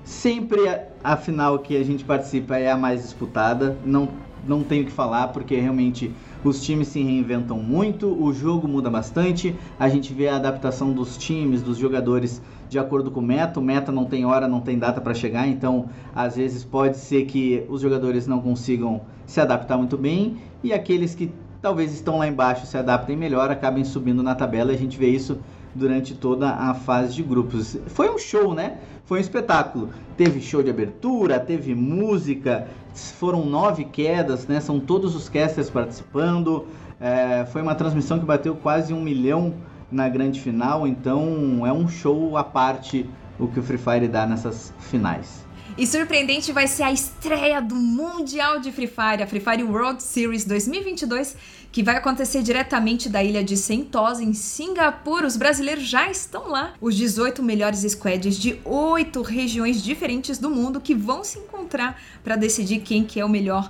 Sempre 0.05 0.69
a, 0.69 0.85
a 1.03 1.17
final 1.17 1.59
que 1.59 1.75
a 1.75 1.83
gente 1.83 2.05
participa 2.05 2.57
é 2.57 2.71
a 2.71 2.77
mais 2.77 3.01
disputada. 3.01 3.77
Não, 3.83 4.07
não 4.47 4.63
tenho 4.63 4.85
que 4.85 4.91
falar, 4.91 5.27
porque 5.27 5.53
realmente 5.57 6.13
os 6.43 6.61
times 6.61 6.87
se 6.87 7.01
reinventam 7.01 7.57
muito, 7.57 8.07
o 8.07 8.33
jogo 8.33 8.67
muda 8.67 8.89
bastante, 8.89 9.55
a 9.79 9.87
gente 9.87 10.13
vê 10.13 10.27
a 10.27 10.37
adaptação 10.37 10.91
dos 10.91 11.17
times, 11.17 11.61
dos 11.61 11.77
jogadores 11.77 12.41
de 12.67 12.79
acordo 12.79 13.11
com 13.11 13.19
o 13.19 13.23
meta. 13.23 13.59
O 13.59 13.63
meta 13.63 13.91
não 13.91 14.05
tem 14.05 14.25
hora, 14.25 14.47
não 14.47 14.61
tem 14.61 14.79
data 14.79 14.99
para 14.99 15.13
chegar, 15.13 15.47
então 15.47 15.89
às 16.15 16.35
vezes 16.35 16.63
pode 16.63 16.97
ser 16.97 17.25
que 17.25 17.63
os 17.69 17.81
jogadores 17.81 18.25
não 18.27 18.41
consigam 18.41 19.01
se 19.25 19.39
adaptar 19.39 19.77
muito 19.77 19.97
bem 19.97 20.37
e 20.63 20.73
aqueles 20.73 21.13
que 21.13 21.31
talvez 21.61 21.93
estão 21.93 22.17
lá 22.17 22.27
embaixo 22.27 22.65
se 22.65 22.77
adaptem 22.77 23.15
melhor, 23.15 23.51
acabem 23.51 23.83
subindo 23.83 24.23
na 24.23 24.33
tabela. 24.33 24.71
A 24.71 24.77
gente 24.77 24.97
vê 24.97 25.09
isso 25.09 25.37
durante 25.73 26.13
toda 26.13 26.49
a 26.49 26.73
fase 26.73 27.13
de 27.15 27.23
grupos. 27.23 27.77
Foi 27.87 28.09
um 28.09 28.17
show, 28.17 28.53
né? 28.53 28.77
Foi 29.05 29.19
um 29.19 29.21
espetáculo. 29.21 29.89
Teve 30.17 30.41
show 30.41 30.61
de 30.61 30.69
abertura, 30.69 31.39
teve 31.39 31.73
música, 31.75 32.67
foram 32.93 33.45
nove 33.45 33.85
quedas, 33.85 34.47
né? 34.47 34.59
São 34.59 34.79
todos 34.79 35.15
os 35.15 35.29
casters 35.29 35.69
participando. 35.69 36.65
É, 36.99 37.45
foi 37.45 37.61
uma 37.61 37.75
transmissão 37.75 38.19
que 38.19 38.25
bateu 38.25 38.55
quase 38.55 38.93
um 38.93 39.01
milhão 39.01 39.53
na 39.91 40.07
grande 40.07 40.39
final, 40.39 40.87
então 40.87 41.65
é 41.65 41.73
um 41.73 41.87
show 41.87 42.37
à 42.37 42.43
parte 42.43 43.09
o 43.39 43.47
que 43.47 43.59
o 43.59 43.63
Free 43.63 43.77
Fire 43.77 44.07
dá 44.07 44.25
nessas 44.25 44.73
finais. 44.79 45.45
E 45.81 45.87
surpreendente 45.87 46.51
vai 46.51 46.67
ser 46.67 46.83
a 46.83 46.91
estreia 46.91 47.59
do 47.59 47.73
Mundial 47.73 48.59
de 48.59 48.71
Free 48.71 48.85
Fire, 48.85 49.23
a 49.23 49.25
Free 49.25 49.39
Fire 49.39 49.63
World 49.63 50.03
Series 50.03 50.45
2022, 50.45 51.35
que 51.71 51.81
vai 51.81 51.95
acontecer 51.95 52.43
diretamente 52.43 53.09
da 53.09 53.23
ilha 53.23 53.43
de 53.43 53.57
Sentosa, 53.57 54.23
em 54.23 54.31
Singapura. 54.31 55.25
Os 55.25 55.35
brasileiros 55.35 55.83
já 55.87 56.07
estão 56.07 56.49
lá. 56.49 56.75
Os 56.79 56.95
18 56.95 57.41
melhores 57.41 57.79
squads 57.79 58.37
de 58.37 58.59
oito 58.63 59.23
regiões 59.23 59.81
diferentes 59.81 60.37
do 60.37 60.51
mundo 60.51 60.79
que 60.79 60.93
vão 60.93 61.23
se 61.23 61.39
encontrar 61.39 61.99
para 62.23 62.35
decidir 62.35 62.81
quem 62.81 63.03
que 63.03 63.19
é 63.19 63.25
o 63.25 63.29
melhor 63.29 63.67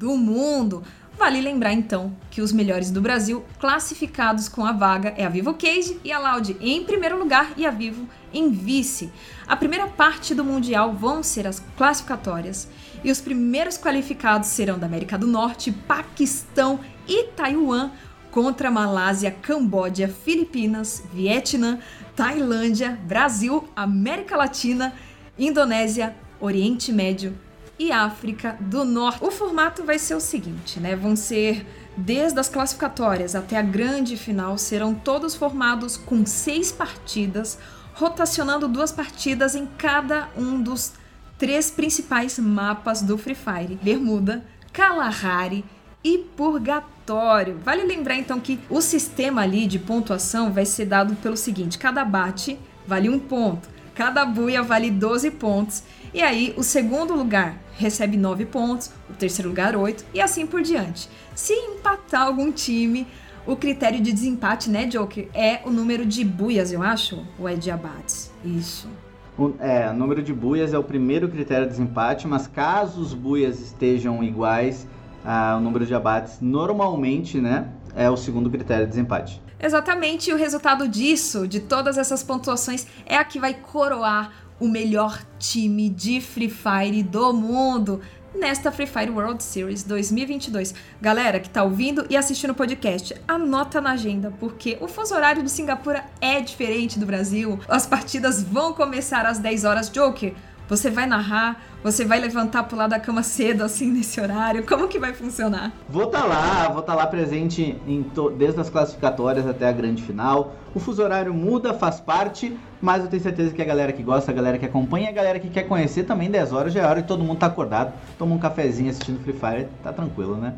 do 0.00 0.16
mundo. 0.16 0.82
Vale 1.18 1.42
lembrar 1.42 1.74
então 1.74 2.16
que 2.30 2.40
os 2.40 2.50
melhores 2.50 2.90
do 2.90 3.02
Brasil 3.02 3.44
classificados 3.58 4.48
com 4.48 4.64
a 4.64 4.72
vaga 4.72 5.12
é 5.18 5.26
a 5.26 5.28
Vivo 5.28 5.52
Cage 5.52 6.00
e 6.02 6.10
a 6.10 6.18
Loud 6.18 6.56
em 6.58 6.82
primeiro 6.82 7.18
lugar 7.18 7.52
e 7.58 7.66
a 7.66 7.70
Vivo 7.70 8.08
em 8.32 8.50
vice. 8.50 9.12
A 9.46 9.54
primeira 9.54 9.86
parte 9.86 10.34
do 10.34 10.42
Mundial 10.42 10.94
vão 10.94 11.22
ser 11.22 11.46
as 11.46 11.62
classificatórias 11.76 12.66
e 13.04 13.10
os 13.10 13.20
primeiros 13.20 13.76
qualificados 13.76 14.48
serão 14.48 14.78
da 14.78 14.86
América 14.86 15.18
do 15.18 15.26
Norte, 15.26 15.70
Paquistão 15.70 16.80
e 17.06 17.24
Taiwan 17.24 17.90
contra 18.30 18.70
Malásia, 18.70 19.30
Camboja, 19.30 20.08
Filipinas, 20.08 21.02
Vietnã, 21.12 21.78
Tailândia, 22.16 22.98
Brasil, 23.04 23.68
América 23.76 24.34
Latina, 24.34 24.94
Indonésia, 25.38 26.16
Oriente 26.40 26.90
Médio 26.90 27.36
e 27.80 27.90
África 27.90 28.58
do 28.60 28.84
Norte. 28.84 29.24
O 29.24 29.30
formato 29.30 29.82
vai 29.82 29.98
ser 29.98 30.14
o 30.14 30.20
seguinte, 30.20 30.78
né? 30.78 30.94
Vão 30.94 31.16
ser 31.16 31.66
desde 31.96 32.38
as 32.38 32.46
classificatórias 32.46 33.34
até 33.34 33.56
a 33.56 33.62
grande 33.62 34.18
final 34.18 34.58
serão 34.58 34.94
todos 34.94 35.34
formados 35.34 35.96
com 35.96 36.26
seis 36.26 36.70
partidas, 36.70 37.58
rotacionando 37.94 38.68
duas 38.68 38.92
partidas 38.92 39.54
em 39.54 39.66
cada 39.78 40.28
um 40.36 40.60
dos 40.60 40.92
três 41.38 41.70
principais 41.70 42.38
mapas 42.38 43.00
do 43.00 43.16
Free 43.16 43.34
Fire: 43.34 43.78
Bermuda, 43.82 44.44
Kalahari 44.74 45.64
e 46.04 46.18
Purgatório. 46.18 47.58
Vale 47.64 47.84
lembrar 47.84 48.16
então 48.16 48.38
que 48.38 48.60
o 48.68 48.82
sistema 48.82 49.40
ali 49.40 49.66
de 49.66 49.78
pontuação 49.78 50.52
vai 50.52 50.66
ser 50.66 50.84
dado 50.84 51.16
pelo 51.16 51.36
seguinte: 51.36 51.78
cada 51.78 52.04
bate 52.04 52.58
vale 52.86 53.08
um 53.08 53.18
ponto, 53.18 53.70
cada 54.00 54.24
buia 54.24 54.62
vale 54.62 54.90
12 54.90 55.30
pontos 55.32 55.82
e 56.14 56.22
aí, 56.22 56.54
o 56.56 56.62
segundo 56.62 57.14
lugar 57.14 57.58
recebe 57.76 58.16
9 58.16 58.46
pontos, 58.46 58.90
o 59.10 59.12
terceiro 59.12 59.50
lugar 59.50 59.76
8 59.76 60.06
e 60.14 60.22
assim 60.22 60.46
por 60.46 60.62
diante. 60.62 61.06
Se 61.34 61.52
empatar 61.52 62.22
algum 62.22 62.50
time, 62.50 63.06
o 63.46 63.54
critério 63.56 64.00
de 64.00 64.10
desempate, 64.10 64.70
né, 64.70 64.86
Joker, 64.86 65.28
é 65.34 65.60
o 65.66 65.70
número 65.70 66.06
de 66.06 66.24
buias, 66.24 66.72
eu 66.72 66.82
acho, 66.82 67.26
ou 67.38 67.46
é 67.46 67.54
de 67.54 67.70
abates? 67.70 68.32
Isso. 68.42 68.88
O, 69.36 69.52
é, 69.60 69.90
o 69.90 69.92
número 69.92 70.22
de 70.22 70.32
buias 70.32 70.72
é 70.72 70.78
o 70.78 70.82
primeiro 70.82 71.28
critério 71.28 71.66
de 71.66 71.72
desempate, 71.72 72.26
mas 72.26 72.46
caso 72.46 73.02
os 73.02 73.12
buias 73.12 73.60
estejam 73.60 74.24
iguais, 74.24 74.88
ah, 75.22 75.58
o 75.58 75.60
número 75.60 75.84
de 75.84 75.94
abates 75.94 76.40
normalmente, 76.40 77.38
né, 77.38 77.68
é 77.94 78.08
o 78.08 78.16
segundo 78.16 78.48
critério 78.48 78.86
de 78.86 78.90
desempate. 78.92 79.42
Exatamente, 79.62 80.32
o 80.32 80.36
resultado 80.36 80.88
disso, 80.88 81.46
de 81.46 81.60
todas 81.60 81.98
essas 81.98 82.22
pontuações, 82.22 82.86
é 83.04 83.16
a 83.16 83.24
que 83.24 83.38
vai 83.38 83.52
coroar 83.54 84.32
o 84.58 84.66
melhor 84.66 85.22
time 85.38 85.88
de 85.88 86.20
Free 86.20 86.50
Fire 86.50 87.02
do 87.02 87.32
mundo 87.32 88.00
nesta 88.34 88.70
Free 88.70 88.86
Fire 88.86 89.10
World 89.10 89.42
Series 89.42 89.82
2022. 89.82 90.74
Galera 91.00 91.40
que 91.40 91.50
tá 91.50 91.62
ouvindo 91.62 92.06
e 92.08 92.16
assistindo 92.16 92.50
o 92.50 92.54
podcast, 92.54 93.14
anota 93.26 93.80
na 93.80 93.92
agenda, 93.92 94.32
porque 94.38 94.78
o 94.80 94.88
fuso 94.88 95.14
horário 95.14 95.42
de 95.42 95.50
Singapura 95.50 96.04
é 96.20 96.40
diferente 96.40 96.98
do 96.98 97.06
Brasil. 97.06 97.58
As 97.68 97.86
partidas 97.86 98.42
vão 98.42 98.72
começar 98.72 99.26
às 99.26 99.38
10 99.38 99.64
horas. 99.64 99.90
Joker, 99.90 100.34
você 100.70 100.88
vai 100.88 101.04
narrar? 101.04 101.60
Você 101.82 102.04
vai 102.04 102.20
levantar 102.20 102.62
pular 102.62 102.86
da 102.86 103.00
cama 103.00 103.24
cedo, 103.24 103.64
assim, 103.64 103.90
nesse 103.90 104.20
horário? 104.20 104.64
Como 104.64 104.86
que 104.86 105.00
vai 105.00 105.12
funcionar? 105.12 105.72
Vou 105.88 106.04
estar 106.04 106.20
tá 106.20 106.26
lá, 106.26 106.68
vou 106.68 106.78
estar 106.78 106.92
tá 106.92 106.94
lá 106.94 107.06
presente 107.08 107.76
em 107.88 108.06
desde 108.38 108.60
as 108.60 108.70
classificatórias 108.70 109.48
até 109.48 109.68
a 109.68 109.72
grande 109.72 110.00
final. 110.00 110.54
O 110.72 110.78
fuso 110.78 111.02
horário 111.02 111.34
muda, 111.34 111.74
faz 111.74 111.98
parte, 111.98 112.56
mas 112.80 113.02
eu 113.02 113.10
tenho 113.10 113.20
certeza 113.22 113.52
que 113.52 113.60
a 113.60 113.64
galera 113.64 113.92
que 113.92 114.02
gosta, 114.02 114.30
a 114.30 114.34
galera 114.34 114.58
que 114.58 114.64
acompanha, 114.64 115.08
a 115.08 115.12
galera 115.12 115.40
que 115.40 115.50
quer 115.50 115.64
conhecer 115.64 116.04
também 116.04 116.30
10 116.30 116.52
horas 116.52 116.72
já 116.72 116.82
é 116.82 116.86
hora 116.86 117.00
e 117.00 117.02
todo 117.02 117.24
mundo 117.24 117.38
tá 117.38 117.46
acordado, 117.46 117.92
toma 118.16 118.36
um 118.36 118.38
cafezinho 118.38 118.90
assistindo 118.90 119.20
Free 119.24 119.32
Fire, 119.32 119.66
tá 119.82 119.92
tranquilo, 119.92 120.36
né? 120.36 120.54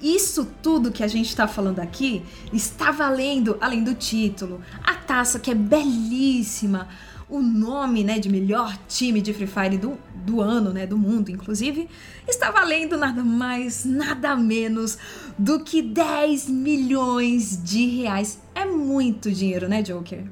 Isso 0.00 0.48
tudo 0.62 0.90
que 0.90 1.04
a 1.04 1.08
gente 1.08 1.28
está 1.28 1.46
falando 1.46 1.78
aqui 1.78 2.24
está 2.50 2.90
valendo, 2.90 3.58
além 3.60 3.84
do 3.84 3.94
título, 3.94 4.62
a 4.82 4.94
taça 4.94 5.38
que 5.38 5.50
é 5.50 5.54
belíssima, 5.54 6.88
o 7.30 7.40
nome 7.40 8.02
né, 8.02 8.18
de 8.18 8.28
melhor 8.28 8.76
time 8.88 9.22
de 9.22 9.32
Free 9.32 9.46
Fire 9.46 9.78
do, 9.78 9.96
do 10.14 10.40
ano, 10.40 10.72
né, 10.72 10.86
do 10.86 10.98
mundo, 10.98 11.30
inclusive, 11.30 11.88
está 12.28 12.50
valendo 12.50 12.96
nada 12.96 13.22
mais, 13.22 13.84
nada 13.84 14.36
menos 14.36 14.98
do 15.38 15.60
que 15.60 15.80
10 15.80 16.48
milhões 16.48 17.62
de 17.62 17.86
reais. 17.86 18.40
É 18.54 18.64
muito 18.64 19.30
dinheiro, 19.30 19.68
né, 19.68 19.80
Joker? 19.82 20.24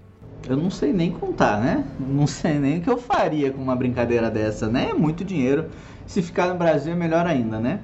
Eu 0.49 0.57
não 0.57 0.71
sei 0.71 0.93
nem 0.93 1.12
contar, 1.12 1.61
né? 1.61 1.85
Não 2.00 2.26
sei 2.26 2.59
nem 2.59 2.78
o 2.78 2.83
que 2.83 2.90
eu 2.90 2.99
faria 2.99 3.52
com 3.52 3.62
uma 3.62 3.76
brincadeira 3.76 4.31
dessa, 4.31 4.67
né? 4.69 4.90
É 4.90 4.95
muito 4.95 5.25
dinheiro. 5.25 5.69
Se 6.07 6.23
ficar 6.23 6.49
no 6.49 6.55
Brasil 6.55 6.93
é 6.93 6.97
melhor 6.97 7.26
ainda, 7.26 7.61
né? 7.61 7.81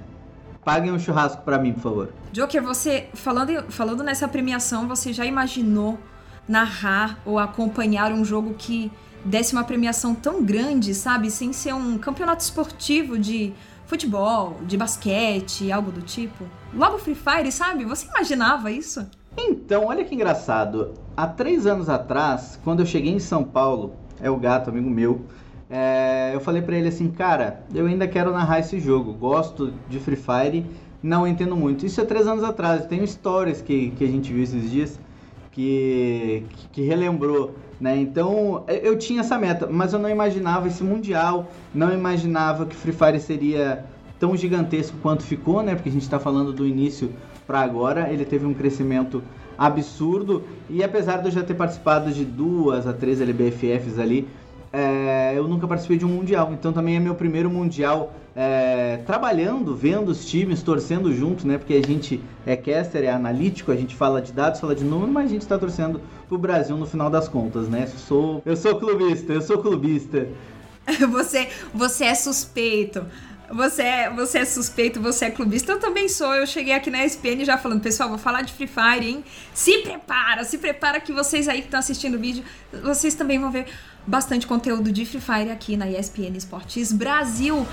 Paguem 0.64 0.90
um 0.90 0.99
churrasco 0.99 1.42
para 1.42 1.59
mim, 1.59 1.75
por 1.75 1.83
favor. 1.83 2.12
Joker, 2.33 2.62
você 2.62 3.09
falando, 3.12 3.71
falando 3.71 4.02
nessa 4.02 4.26
premiação, 4.26 4.88
você 4.88 5.12
já 5.12 5.26
imaginou 5.26 5.99
narrar 6.49 7.19
ou 7.25 7.39
acompanhar 7.39 8.13
um 8.13 8.25
jogo 8.25 8.55
que 8.55 8.91
desse 9.25 9.55
uma 9.55 9.65
premiação 9.65 10.15
tão 10.15 10.43
grande, 10.43 10.95
sabe? 10.95 11.31
Sem 11.31 11.53
ser 11.53 11.75
um 11.75 11.97
campeonato 11.97 12.43
esportivo 12.43 13.19
de 13.19 13.53
futebol, 13.87 14.57
de 14.67 14.77
basquete, 14.77 15.73
algo 15.73 15.91
do 15.91 16.03
tipo. 16.03 16.45
Logo 16.75 16.99
Free 16.99 17.15
Fire, 17.15 17.51
sabe? 17.51 17.85
Você 17.85 18.07
imaginava 18.07 18.71
isso? 18.71 19.07
Então, 19.37 19.87
olha 19.87 20.05
que 20.05 20.15
engraçado. 20.15 20.95
Há 21.17 21.27
três 21.27 21.67
anos 21.67 21.89
atrás, 21.89 22.59
quando 22.63 22.81
eu 22.81 22.87
cheguei 22.87 23.13
em 23.13 23.19
São 23.19 23.45
Paulo, 23.45 23.95
é 24.21 24.31
o 24.31 24.37
gato, 24.37 24.71
amigo 24.71 24.91
meu, 24.91 25.23
é, 25.69 26.31
eu 26.35 26.41
falei 26.41 26.63
para 26.63 26.77
ele 26.77 26.89
assim, 26.89 27.11
cara, 27.11 27.65
eu 27.75 27.87
ainda 27.87 28.07
quero 28.07 28.33
narrar 28.33 28.61
esse 28.61 28.79
jogo, 28.79 29.13
gosto 29.13 29.73
de 29.89 29.99
Free 29.99 30.17
Fire, 30.17 30.67
não 31.03 31.27
entendo 31.27 31.57
muito. 31.57 31.85
Isso 31.85 32.01
é 32.01 32.05
três 32.05 32.27
anos 32.27 32.45
atrás, 32.45 32.87
tem 32.87 33.05
stories 33.07 33.61
que, 33.61 33.91
que 33.91 34.05
a 34.05 34.09
gente 34.09 34.33
viu 34.33 34.43
esses 34.43 34.71
dias 34.71 35.01
que, 35.54 36.44
que 36.73 36.82
relembrou 36.82 37.54
né? 37.80 37.96
Então 37.96 38.64
eu 38.66 38.96
tinha 38.96 39.20
essa 39.20 39.38
meta, 39.38 39.66
mas 39.70 39.92
eu 39.92 39.99
não 39.99 40.08
imaginava 40.08 40.68
esse 40.68 40.82
mundial, 40.82 41.50
não 41.75 41.92
imaginava 41.92 42.66
que 42.66 42.75
Free 42.75 42.92
Fire 42.92 43.20
seria 43.20 43.84
tão 44.18 44.37
gigantesco 44.37 44.96
quanto 45.02 45.23
ficou, 45.23 45.62
né? 45.62 45.75
Porque 45.75 45.88
a 45.88 45.92
gente 45.92 46.02
está 46.02 46.18
falando 46.18 46.52
do 46.52 46.66
início 46.66 47.11
para 47.46 47.61
agora, 47.61 48.11
ele 48.11 48.25
teve 48.25 48.46
um 48.46 48.54
crescimento 48.54 49.23
absurdo. 49.58 50.44
E 50.70 50.82
apesar 50.82 51.18
de 51.18 51.28
eu 51.28 51.32
já 51.32 51.42
ter 51.42 51.54
participado 51.54 52.12
de 52.12 52.25
duas 52.25 52.87
a 52.87 52.92
três 52.92 53.20
LBFFs 53.20 53.99
ali, 53.99 54.26
é, 54.75 55.33
eu 55.37 55.47
nunca 55.47 55.69
participei 55.69 55.97
de 55.97 56.04
um 56.04 56.09
mundial. 56.09 56.52
Então 56.52 56.73
também 56.73 56.97
é 56.97 57.00
meu 57.00 57.14
primeiro 57.14 57.49
mundial 57.49 58.12
é, 58.35 58.99
trabalhando, 59.07 59.76
vendo 59.76 60.09
os 60.09 60.26
times, 60.26 60.64
torcendo 60.64 61.14
junto, 61.14 61.47
né? 61.47 61.57
Porque 61.57 61.75
a 61.75 61.87
gente 61.87 62.21
é 62.45 62.57
caster, 62.57 63.04
é 63.04 63.11
analítico, 63.11 63.71
a 63.71 63.76
gente 63.76 63.95
fala 63.95 64.21
de 64.21 64.33
dados, 64.33 64.59
fala 64.61 64.75
de 64.75 64.83
número, 64.83 65.12
mas 65.12 65.26
a 65.26 65.28
gente 65.28 65.43
está 65.43 65.57
torcendo 65.57 66.00
pro 66.28 66.37
Brasil 66.37 66.76
no 66.76 66.87
final 66.87 67.09
das 67.09 67.28
contas, 67.28 67.69
né? 67.69 67.85
Eu 67.85 67.99
sou, 67.99 68.43
eu 68.45 68.57
sou 68.57 68.75
clubista, 68.75 69.33
eu 69.33 69.43
sou 69.43 69.59
clubista. 69.59 70.26
você, 71.09 71.49
você 71.73 72.07
é 72.07 72.14
suspeito. 72.14 73.07
Você 73.52 73.83
é, 73.83 74.11
você 74.11 74.38
é 74.38 74.45
suspeito, 74.45 75.00
você 75.00 75.26
é 75.26 75.31
clubista, 75.31 75.71
eu 75.71 75.78
também 75.78 76.09
sou. 76.09 76.35
Eu 76.35 76.47
cheguei 76.47 76.73
aqui 76.73 76.90
na 76.90 77.04
ESPN 77.04 77.45
já 77.45 77.59
falando, 77.59 77.83
pessoal, 77.83 78.09
vou 78.09 78.19
falar 78.19 78.43
de 78.43 78.52
Free 78.52 78.66
Fire, 78.66 79.07
hein? 79.07 79.25
Se 79.52 79.78
prepara, 79.83 80.45
se 80.45 80.57
prepara 80.59 80.99
que 80.99 81.12
vocês 81.12 81.47
aí 81.47 81.59
que 81.61 81.66
estão 81.66 81.78
assistindo 81.78 82.14
o 82.14 82.19
vídeo, 82.19 82.43
vocês 82.83 83.14
também 83.14 83.38
vão 83.38 83.50
ver 83.52 83.66
bastante 84.06 84.46
conteúdo 84.46 84.92
de 84.92 85.04
Free 85.04 85.20
Fire 85.20 85.50
aqui 85.50 85.76
na 85.76 85.88
ESPN 85.88 86.37
Esportes 86.37 86.92
Brasil. 86.92 87.66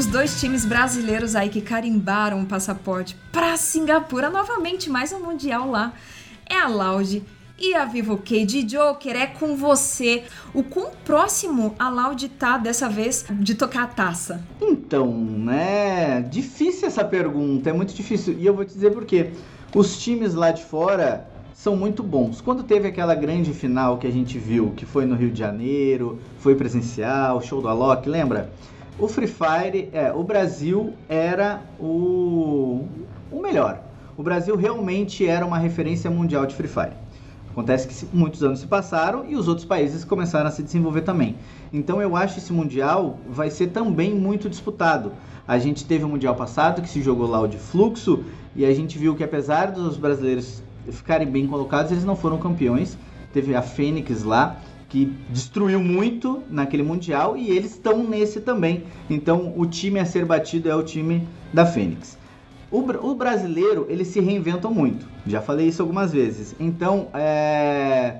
os 0.00 0.06
dois 0.06 0.40
times 0.40 0.64
brasileiros 0.64 1.36
aí 1.36 1.50
que 1.50 1.60
carimbaram 1.60 2.40
o 2.40 2.46
passaporte 2.46 3.14
para 3.30 3.54
Singapura 3.58 4.30
novamente, 4.30 4.88
mais 4.88 5.12
um 5.12 5.20
mundial 5.20 5.70
lá. 5.70 5.92
É 6.46 6.58
a 6.58 6.66
Loud 6.66 7.22
e 7.60 7.74
a 7.74 7.84
Vivo 7.84 8.20
de 8.24 8.62
Joker 8.62 9.14
é 9.14 9.26
com 9.26 9.54
você. 9.54 10.24
O 10.54 10.62
quão 10.62 10.90
próximo 11.04 11.74
a 11.78 11.90
Loud 11.90 12.26
tá 12.30 12.56
dessa 12.56 12.88
vez 12.88 13.26
de 13.30 13.54
tocar 13.54 13.82
a 13.82 13.86
taça? 13.86 14.42
Então, 14.60 15.12
né? 15.12 16.22
Difícil 16.22 16.88
essa 16.88 17.04
pergunta, 17.04 17.68
é 17.68 17.72
muito 17.72 17.92
difícil. 17.92 18.36
E 18.38 18.46
eu 18.46 18.54
vou 18.54 18.64
te 18.64 18.72
dizer 18.72 18.92
por 18.92 19.04
quê. 19.04 19.32
Os 19.74 19.98
times 20.02 20.34
lá 20.34 20.50
de 20.50 20.64
fora 20.64 21.28
são 21.52 21.76
muito 21.76 22.02
bons. 22.02 22.40
Quando 22.40 22.62
teve 22.62 22.88
aquela 22.88 23.14
grande 23.14 23.52
final 23.52 23.98
que 23.98 24.06
a 24.06 24.10
gente 24.10 24.38
viu, 24.38 24.72
que 24.74 24.86
foi 24.86 25.04
no 25.04 25.14
Rio 25.14 25.30
de 25.30 25.38
Janeiro, 25.38 26.18
foi 26.38 26.54
presencial, 26.54 27.42
show 27.42 27.60
do 27.60 27.68
Alok, 27.68 28.08
lembra? 28.08 28.50
O 28.98 29.06
Free 29.06 29.26
Fire, 29.26 29.90
é, 29.92 30.10
o 30.12 30.24
Brasil 30.24 30.94
era 31.08 31.62
o, 31.78 32.86
o 33.30 33.40
melhor. 33.40 33.82
O 34.16 34.22
Brasil 34.22 34.56
realmente 34.56 35.26
era 35.26 35.44
uma 35.44 35.58
referência 35.58 36.10
mundial 36.10 36.46
de 36.46 36.54
Free 36.54 36.68
Fire. 36.68 37.09
Acontece 37.50 37.88
que 37.88 38.16
muitos 38.16 38.42
anos 38.44 38.60
se 38.60 38.66
passaram 38.66 39.24
e 39.28 39.34
os 39.34 39.48
outros 39.48 39.66
países 39.66 40.04
começaram 40.04 40.48
a 40.48 40.52
se 40.52 40.62
desenvolver 40.62 41.02
também. 41.02 41.36
Então 41.72 42.00
eu 42.00 42.14
acho 42.16 42.34
que 42.34 42.40
esse 42.40 42.52
mundial 42.52 43.18
vai 43.28 43.50
ser 43.50 43.68
também 43.68 44.14
muito 44.14 44.48
disputado. 44.48 45.12
A 45.46 45.58
gente 45.58 45.84
teve 45.84 46.04
o 46.04 46.08
mundial 46.08 46.36
passado 46.36 46.80
que 46.80 46.88
se 46.88 47.02
jogou 47.02 47.28
lá 47.28 47.40
o 47.40 47.48
de 47.48 47.58
fluxo 47.58 48.24
e 48.54 48.64
a 48.64 48.72
gente 48.72 48.96
viu 48.96 49.16
que 49.16 49.24
apesar 49.24 49.72
dos 49.72 49.96
brasileiros 49.96 50.62
ficarem 50.90 51.28
bem 51.28 51.46
colocados, 51.46 51.90
eles 51.90 52.04
não 52.04 52.14
foram 52.14 52.38
campeões. 52.38 52.96
Teve 53.32 53.54
a 53.54 53.62
Fênix 53.62 54.22
lá 54.22 54.60
que 54.88 55.12
destruiu 55.28 55.80
muito 55.80 56.42
naquele 56.50 56.82
mundial 56.82 57.36
e 57.36 57.50
eles 57.50 57.72
estão 57.72 58.02
nesse 58.02 58.40
também. 58.40 58.84
Então 59.08 59.52
o 59.56 59.66
time 59.66 59.98
a 59.98 60.04
ser 60.04 60.24
batido 60.24 60.68
é 60.68 60.74
o 60.74 60.84
time 60.84 61.26
da 61.52 61.66
Fênix. 61.66 62.19
O, 62.70 62.78
o 62.78 63.14
brasileiro 63.14 63.86
eles 63.88 64.08
se 64.08 64.20
reinventam 64.20 64.72
muito. 64.72 65.06
Já 65.26 65.40
falei 65.40 65.68
isso 65.68 65.82
algumas 65.82 66.12
vezes. 66.12 66.54
Então 66.58 67.08
é, 67.14 68.18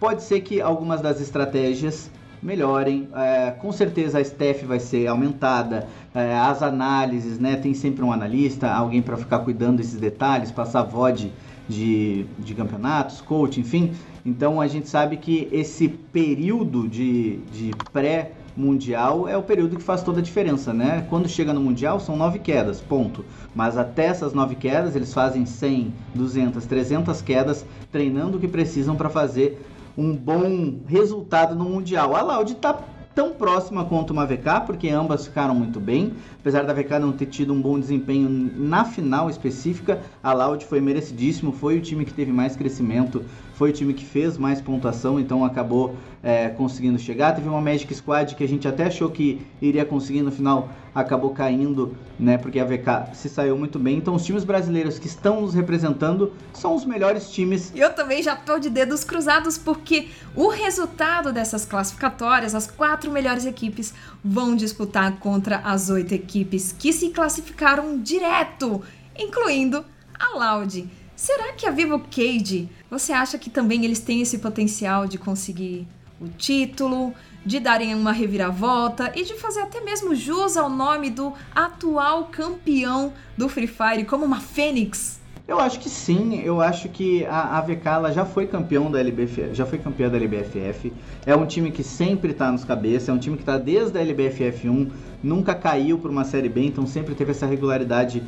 pode 0.00 0.22
ser 0.22 0.40
que 0.40 0.60
algumas 0.60 1.00
das 1.00 1.20
estratégias 1.20 2.10
melhorem. 2.42 3.08
É, 3.14 3.50
com 3.52 3.70
certeza 3.70 4.18
a 4.18 4.20
staff 4.20 4.64
vai 4.64 4.80
ser 4.80 5.06
aumentada, 5.06 5.86
é, 6.14 6.34
as 6.34 6.62
análises, 6.62 7.38
né? 7.38 7.56
Tem 7.56 7.72
sempre 7.74 8.02
um 8.02 8.12
analista, 8.12 8.72
alguém 8.72 9.00
para 9.00 9.16
ficar 9.16 9.40
cuidando 9.40 9.76
desses 9.76 10.00
detalhes, 10.00 10.50
passar 10.50 10.82
VOD 10.82 11.30
de, 11.68 12.26
de 12.38 12.54
campeonatos, 12.54 13.20
coach, 13.20 13.60
enfim. 13.60 13.92
Então 14.24 14.60
a 14.60 14.66
gente 14.66 14.88
sabe 14.88 15.16
que 15.16 15.48
esse 15.52 15.88
período 15.88 16.88
de, 16.88 17.38
de 17.52 17.70
pré 17.92 18.32
mundial 18.56 19.28
é 19.28 19.36
o 19.36 19.42
período 19.42 19.76
que 19.76 19.82
faz 19.82 20.02
toda 20.02 20.20
a 20.20 20.22
diferença, 20.22 20.72
né? 20.72 21.06
Quando 21.08 21.28
chega 21.28 21.52
no 21.52 21.60
mundial 21.60 22.00
são 22.00 22.16
nove 22.16 22.38
quedas, 22.38 22.80
ponto. 22.80 23.24
Mas 23.54 23.76
até 23.76 24.06
essas 24.06 24.32
nove 24.32 24.54
quedas 24.54 24.94
eles 24.96 25.12
fazem 25.12 25.46
100, 25.46 25.92
200, 26.14 26.64
300 26.64 27.22
quedas, 27.22 27.64
treinando 27.90 28.36
o 28.36 28.40
que 28.40 28.48
precisam 28.48 28.96
para 28.96 29.08
fazer 29.08 29.64
um 29.96 30.14
bom 30.16 30.76
resultado 30.86 31.54
no 31.54 31.64
mundial. 31.64 32.16
A 32.16 32.22
Laude 32.22 32.52
está 32.52 32.78
tão 33.14 33.32
próxima 33.32 33.84
quanto 33.84 34.10
uma 34.10 34.26
VK, 34.26 34.64
porque 34.66 34.88
ambas 34.88 35.26
ficaram 35.26 35.54
muito 35.54 35.78
bem. 35.78 36.14
Apesar 36.40 36.64
da 36.64 36.72
VK 36.72 36.98
não 36.98 37.12
ter 37.12 37.26
tido 37.26 37.52
um 37.52 37.60
bom 37.60 37.78
desempenho 37.78 38.28
na 38.56 38.84
final 38.84 39.28
específica, 39.28 40.00
a 40.22 40.32
Loud 40.32 40.64
foi 40.64 40.80
merecidíssimo, 40.80 41.52
foi 41.52 41.78
o 41.78 41.80
time 41.80 42.04
que 42.04 42.14
teve 42.14 42.32
mais 42.32 42.56
crescimento, 42.56 43.22
foi 43.62 43.70
o 43.70 43.72
time 43.72 43.94
que 43.94 44.04
fez 44.04 44.36
mais 44.36 44.60
pontuação, 44.60 45.20
então 45.20 45.44
acabou 45.44 45.94
é, 46.20 46.48
conseguindo 46.48 46.98
chegar. 46.98 47.32
Teve 47.32 47.48
uma 47.48 47.60
Magic 47.60 47.94
Squad 47.94 48.34
que 48.34 48.42
a 48.42 48.48
gente 48.48 48.66
até 48.66 48.86
achou 48.86 49.08
que 49.08 49.40
iria 49.60 49.84
conseguir 49.84 50.22
no 50.22 50.32
final, 50.32 50.68
acabou 50.92 51.30
caindo, 51.30 51.96
né? 52.18 52.36
Porque 52.36 52.58
a 52.58 52.64
VK 52.64 53.14
se 53.14 53.28
saiu 53.28 53.56
muito 53.56 53.78
bem. 53.78 53.98
Então 53.98 54.16
os 54.16 54.24
times 54.24 54.42
brasileiros 54.42 54.98
que 54.98 55.06
estão 55.06 55.42
nos 55.42 55.54
representando 55.54 56.32
são 56.52 56.74
os 56.74 56.84
melhores 56.84 57.30
times. 57.30 57.70
Eu 57.72 57.94
também 57.94 58.20
já 58.20 58.34
tô 58.34 58.58
de 58.58 58.68
dedos 58.68 59.04
cruzados 59.04 59.56
porque 59.56 60.08
o 60.34 60.48
resultado 60.48 61.32
dessas 61.32 61.64
classificatórias, 61.64 62.56
as 62.56 62.68
quatro 62.68 63.12
melhores 63.12 63.46
equipes 63.46 63.94
vão 64.24 64.56
disputar 64.56 65.20
contra 65.20 65.58
as 65.58 65.88
oito 65.88 66.12
equipes 66.12 66.74
que 66.76 66.92
se 66.92 67.10
classificaram 67.10 67.96
direto, 68.00 68.82
incluindo 69.16 69.84
a 70.18 70.36
Loud. 70.36 71.01
Será 71.22 71.52
que 71.52 71.68
a 71.68 71.70
Vivo 71.70 72.00
Cage, 72.00 72.68
você 72.90 73.12
acha 73.12 73.38
que 73.38 73.48
também 73.48 73.84
eles 73.84 74.00
têm 74.00 74.22
esse 74.22 74.38
potencial 74.38 75.06
de 75.06 75.18
conseguir 75.18 75.86
o 76.20 76.26
título, 76.26 77.14
de 77.46 77.60
darem 77.60 77.94
uma 77.94 78.10
reviravolta 78.10 79.12
e 79.14 79.22
de 79.22 79.34
fazer 79.34 79.60
até 79.60 79.80
mesmo 79.80 80.16
jus 80.16 80.56
ao 80.56 80.68
nome 80.68 81.10
do 81.10 81.32
atual 81.54 82.24
campeão 82.24 83.12
do 83.38 83.48
Free 83.48 83.68
Fire 83.68 84.04
como 84.04 84.24
uma 84.24 84.40
Fênix? 84.40 85.20
Eu 85.46 85.60
acho 85.60 85.78
que 85.78 85.88
sim, 85.88 86.40
eu 86.42 86.60
acho 86.60 86.88
que 86.88 87.24
a 87.26 87.58
AVK 87.58 87.86
ela 87.86 88.12
já 88.12 88.24
foi 88.24 88.48
campeão 88.48 88.90
da 88.90 88.98
LBFF, 88.98 89.54
já 89.54 89.64
foi 89.64 89.78
campeã 89.78 90.08
da 90.08 90.16
LBFF. 90.16 90.92
É 91.24 91.36
um 91.36 91.46
time 91.46 91.70
que 91.70 91.84
sempre 91.84 92.32
está 92.32 92.50
nos 92.50 92.64
cabeças, 92.64 93.08
é 93.08 93.12
um 93.12 93.18
time 93.18 93.36
que 93.36 93.42
está 93.42 93.58
desde 93.58 93.96
a 93.96 94.00
LBFF 94.00 94.68
1, 94.68 94.90
nunca 95.22 95.54
caiu 95.54 95.98
para 95.98 96.10
uma 96.10 96.24
série 96.24 96.48
B, 96.48 96.64
então 96.64 96.84
sempre 96.84 97.14
teve 97.14 97.30
essa 97.30 97.46
regularidade 97.46 98.24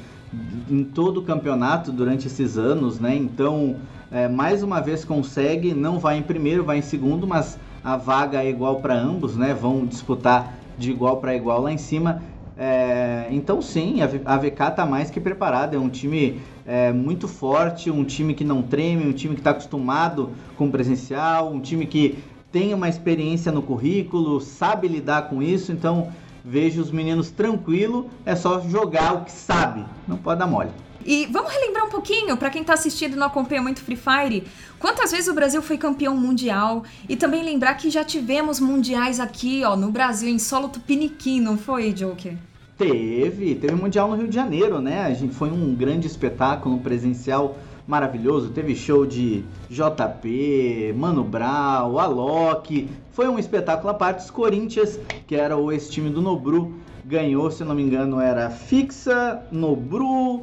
em 0.71 0.85
todo 0.85 1.19
o 1.19 1.23
campeonato 1.23 1.93
durante 1.93 2.27
esses 2.27 2.57
anos, 2.57 2.99
né? 2.99 3.15
Então, 3.15 3.77
é, 4.11 4.29
mais 4.29 4.63
uma 4.63 4.81
vez 4.81 5.05
consegue, 5.05 5.75
não 5.75 5.99
vai 5.99 6.19
em 6.19 6.23
primeiro, 6.23 6.65
vai 6.65 6.79
em 6.79 6.83
segundo, 6.83 7.27
mas 7.27 7.59
a 7.83 7.97
vaga 7.97 8.43
é 8.43 8.49
igual 8.49 8.81
para 8.81 8.95
ambos, 8.95 9.37
né? 9.37 9.53
Vão 9.53 9.85
disputar 9.85 10.55
de 10.79 10.91
igual 10.91 11.19
para 11.19 11.35
igual 11.35 11.63
lá 11.63 11.73
em 11.73 11.79
cima. 11.79 12.23
É, 12.57 13.27
então 13.31 13.61
sim, 13.61 14.01
a 14.01 14.37
VK 14.37 14.63
está 14.69 14.87
mais 14.87 15.11
que 15.11 15.21
preparada. 15.21 15.77
É 15.77 15.79
um 15.79 15.89
time 15.89 16.41
é, 16.67 16.93
muito 16.93 17.27
forte, 17.27 17.91
um 17.91 18.05
time 18.05 18.35
que 18.35 18.45
não 18.45 18.63
treme, 18.63 19.07
um 19.07 19.13
time 19.13 19.35
que 19.35 19.41
está 19.41 19.51
acostumado 19.51 20.31
com 20.57 20.71
presencial, 20.71 21.53
um 21.53 21.61
time 21.61 21.87
que 21.87 22.19
tem 22.53 22.73
uma 22.73 22.89
experiência 22.89 23.51
no 23.51 23.63
currículo, 23.63 24.41
sabe 24.41 24.87
lidar 24.87 25.29
com 25.29 25.43
isso. 25.43 25.73
Então 25.73 26.09
vejo 26.45 26.83
os 26.83 26.91
meninos 26.91 27.31
tranquilo, 27.31 28.11
é 28.27 28.37
só 28.37 28.61
jogar 28.61 29.15
o 29.15 29.25
que 29.25 29.33
sabe, 29.33 29.85
não 30.07 30.19
pode 30.19 30.39
dar 30.39 30.47
mole. 30.47 30.71
E 31.07 31.27
vamos 31.27 31.53
relembrar 31.53 31.87
um 31.87 31.91
pouquinho, 31.91 32.37
para 32.37 32.51
quem 32.51 32.61
está 32.61 32.75
assistindo 32.75 33.15
e 33.15 33.17
não 33.17 33.27
acompanha 33.27 33.63
muito 33.63 33.81
Free 33.81 33.97
Fire, 33.97 34.45
quantas 34.79 35.11
vezes 35.11 35.29
o 35.29 35.35
Brasil 35.35 35.63
foi 35.63 35.77
campeão 35.77 36.17
mundial? 36.17 36.85
E 37.09 37.17
também 37.17 37.43
lembrar 37.43 37.75
que 37.75 37.91
já 37.91 38.05
tivemos 38.05 38.61
mundiais 38.61 39.21
aqui, 39.21 39.63
ó, 39.65 39.77
no 39.77 39.91
Brasil, 39.91 40.29
em 40.29 40.39
solo 40.39 40.69
tupiniquim, 40.69 41.41
não 41.41 41.59
foi, 41.59 41.93
Joker? 41.93 42.35
Teve, 42.77 43.55
teve 43.55 43.75
mundial 43.75 44.09
no 44.09 44.17
Rio 44.17 44.29
de 44.29 44.35
Janeiro, 44.35 44.81
né? 44.81 45.05
A 45.05 45.15
gente 45.15 45.35
foi 45.35 45.51
um 45.51 45.75
grande 45.75 46.07
espetáculo 46.07 46.79
presencial 46.79 47.57
maravilhoso. 47.87 48.51
Teve 48.51 48.75
show 48.75 49.07
de 49.07 49.45
JP, 49.71 50.95
Mano 50.97 51.25
Brown, 51.25 51.99
Alok. 51.99 52.89
Foi 53.11 53.29
um 53.29 53.39
espetáculo 53.39 53.91
à 53.91 53.95
parte. 53.95 54.21
Os 54.21 54.31
Corinthians, 54.31 54.99
que 55.27 55.35
era 55.35 55.57
o 55.57 55.71
ex-time 55.71 56.11
do 56.11 56.23
Nobru, 56.23 56.75
ganhou, 57.05 57.51
se 57.51 57.65
não 57.65 57.75
me 57.75 57.83
engano, 57.83 58.21
era 58.21 58.51
Fixa, 58.51 59.43
Nobru, 59.53 60.43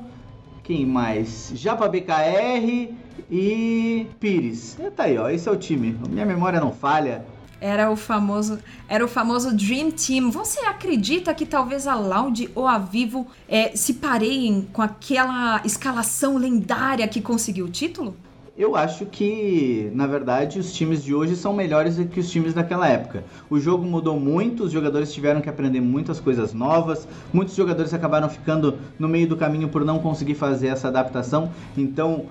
quem 0.64 0.86
mais? 0.86 1.52
Japa 1.56 1.88
BKR 1.88 2.94
e 3.30 4.08
Pires. 4.20 4.78
E 4.80 4.92
tá 4.92 5.04
aí, 5.04 5.18
ó. 5.18 5.30
Esse 5.30 5.50
é 5.50 5.52
o 5.52 5.58
time. 5.58 5.98
Minha 6.10 6.26
memória 6.26 6.60
não 6.60 6.72
falha. 6.72 7.26
Era 7.62 7.92
o 7.92 7.96
famoso, 7.96 8.58
era 8.90 9.06
o 9.06 9.08
famoso 9.08 9.56
Dream 9.56 9.92
Team. 9.92 10.32
Você 10.32 10.62
acredita 10.62 11.32
que 11.32 11.46
talvez 11.46 11.86
a 11.86 11.94
Loud 11.94 12.50
ou 12.56 12.68
a 12.68 12.80
Vivo 12.80 13.28
é, 13.48 13.76
se 13.76 13.94
pareiem 13.94 14.68
com 14.74 14.82
aquela 14.82 15.62
escalação 15.64 16.38
lendária 16.38 17.08
que 17.08 17.22
conseguiu 17.22 17.68
o 17.68 17.70
título? 17.70 18.18
Eu 18.62 18.76
acho 18.76 19.08
que, 19.08 19.90
na 19.92 20.06
verdade, 20.06 20.60
os 20.60 20.72
times 20.72 21.04
de 21.04 21.16
hoje 21.16 21.36
são 21.36 21.52
melhores 21.52 21.96
do 21.96 22.06
que 22.06 22.20
os 22.20 22.30
times 22.30 22.54
daquela 22.54 22.88
época. 22.88 23.24
O 23.50 23.60
jogo 23.60 23.84
mudou 23.84 24.20
muito, 24.20 24.66
os 24.66 24.72
jogadores 24.72 25.12
tiveram 25.12 25.42
que 25.42 25.50
aprender 25.50 25.82
muitas 25.82 26.20
coisas 26.20 26.54
novas, 26.54 27.08
muitos 27.34 27.56
jogadores 27.56 27.92
acabaram 27.92 28.30
ficando 28.30 28.78
no 29.00 29.10
meio 29.10 29.28
do 29.28 29.36
caminho 29.36 29.68
por 29.68 29.84
não 29.84 29.98
conseguir 29.98 30.36
fazer 30.36 30.68
essa 30.68 30.90
adaptação. 30.90 31.50
Então, 31.76 32.26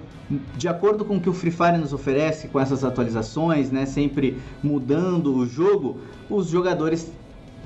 de 0.57 0.69
acordo 0.69 1.05
com 1.05 1.17
o 1.17 1.21
que 1.21 1.29
o 1.29 1.33
Free 1.33 1.51
Fire 1.51 1.77
nos 1.77 1.93
oferece, 1.93 2.47
com 2.47 2.61
essas 2.61 2.85
atualizações, 2.85 3.73
né, 3.73 3.85
sempre 3.85 4.39
mudando 4.63 5.35
o 5.35 5.45
jogo, 5.45 5.99
os 6.31 6.47
jogadores 6.47 7.11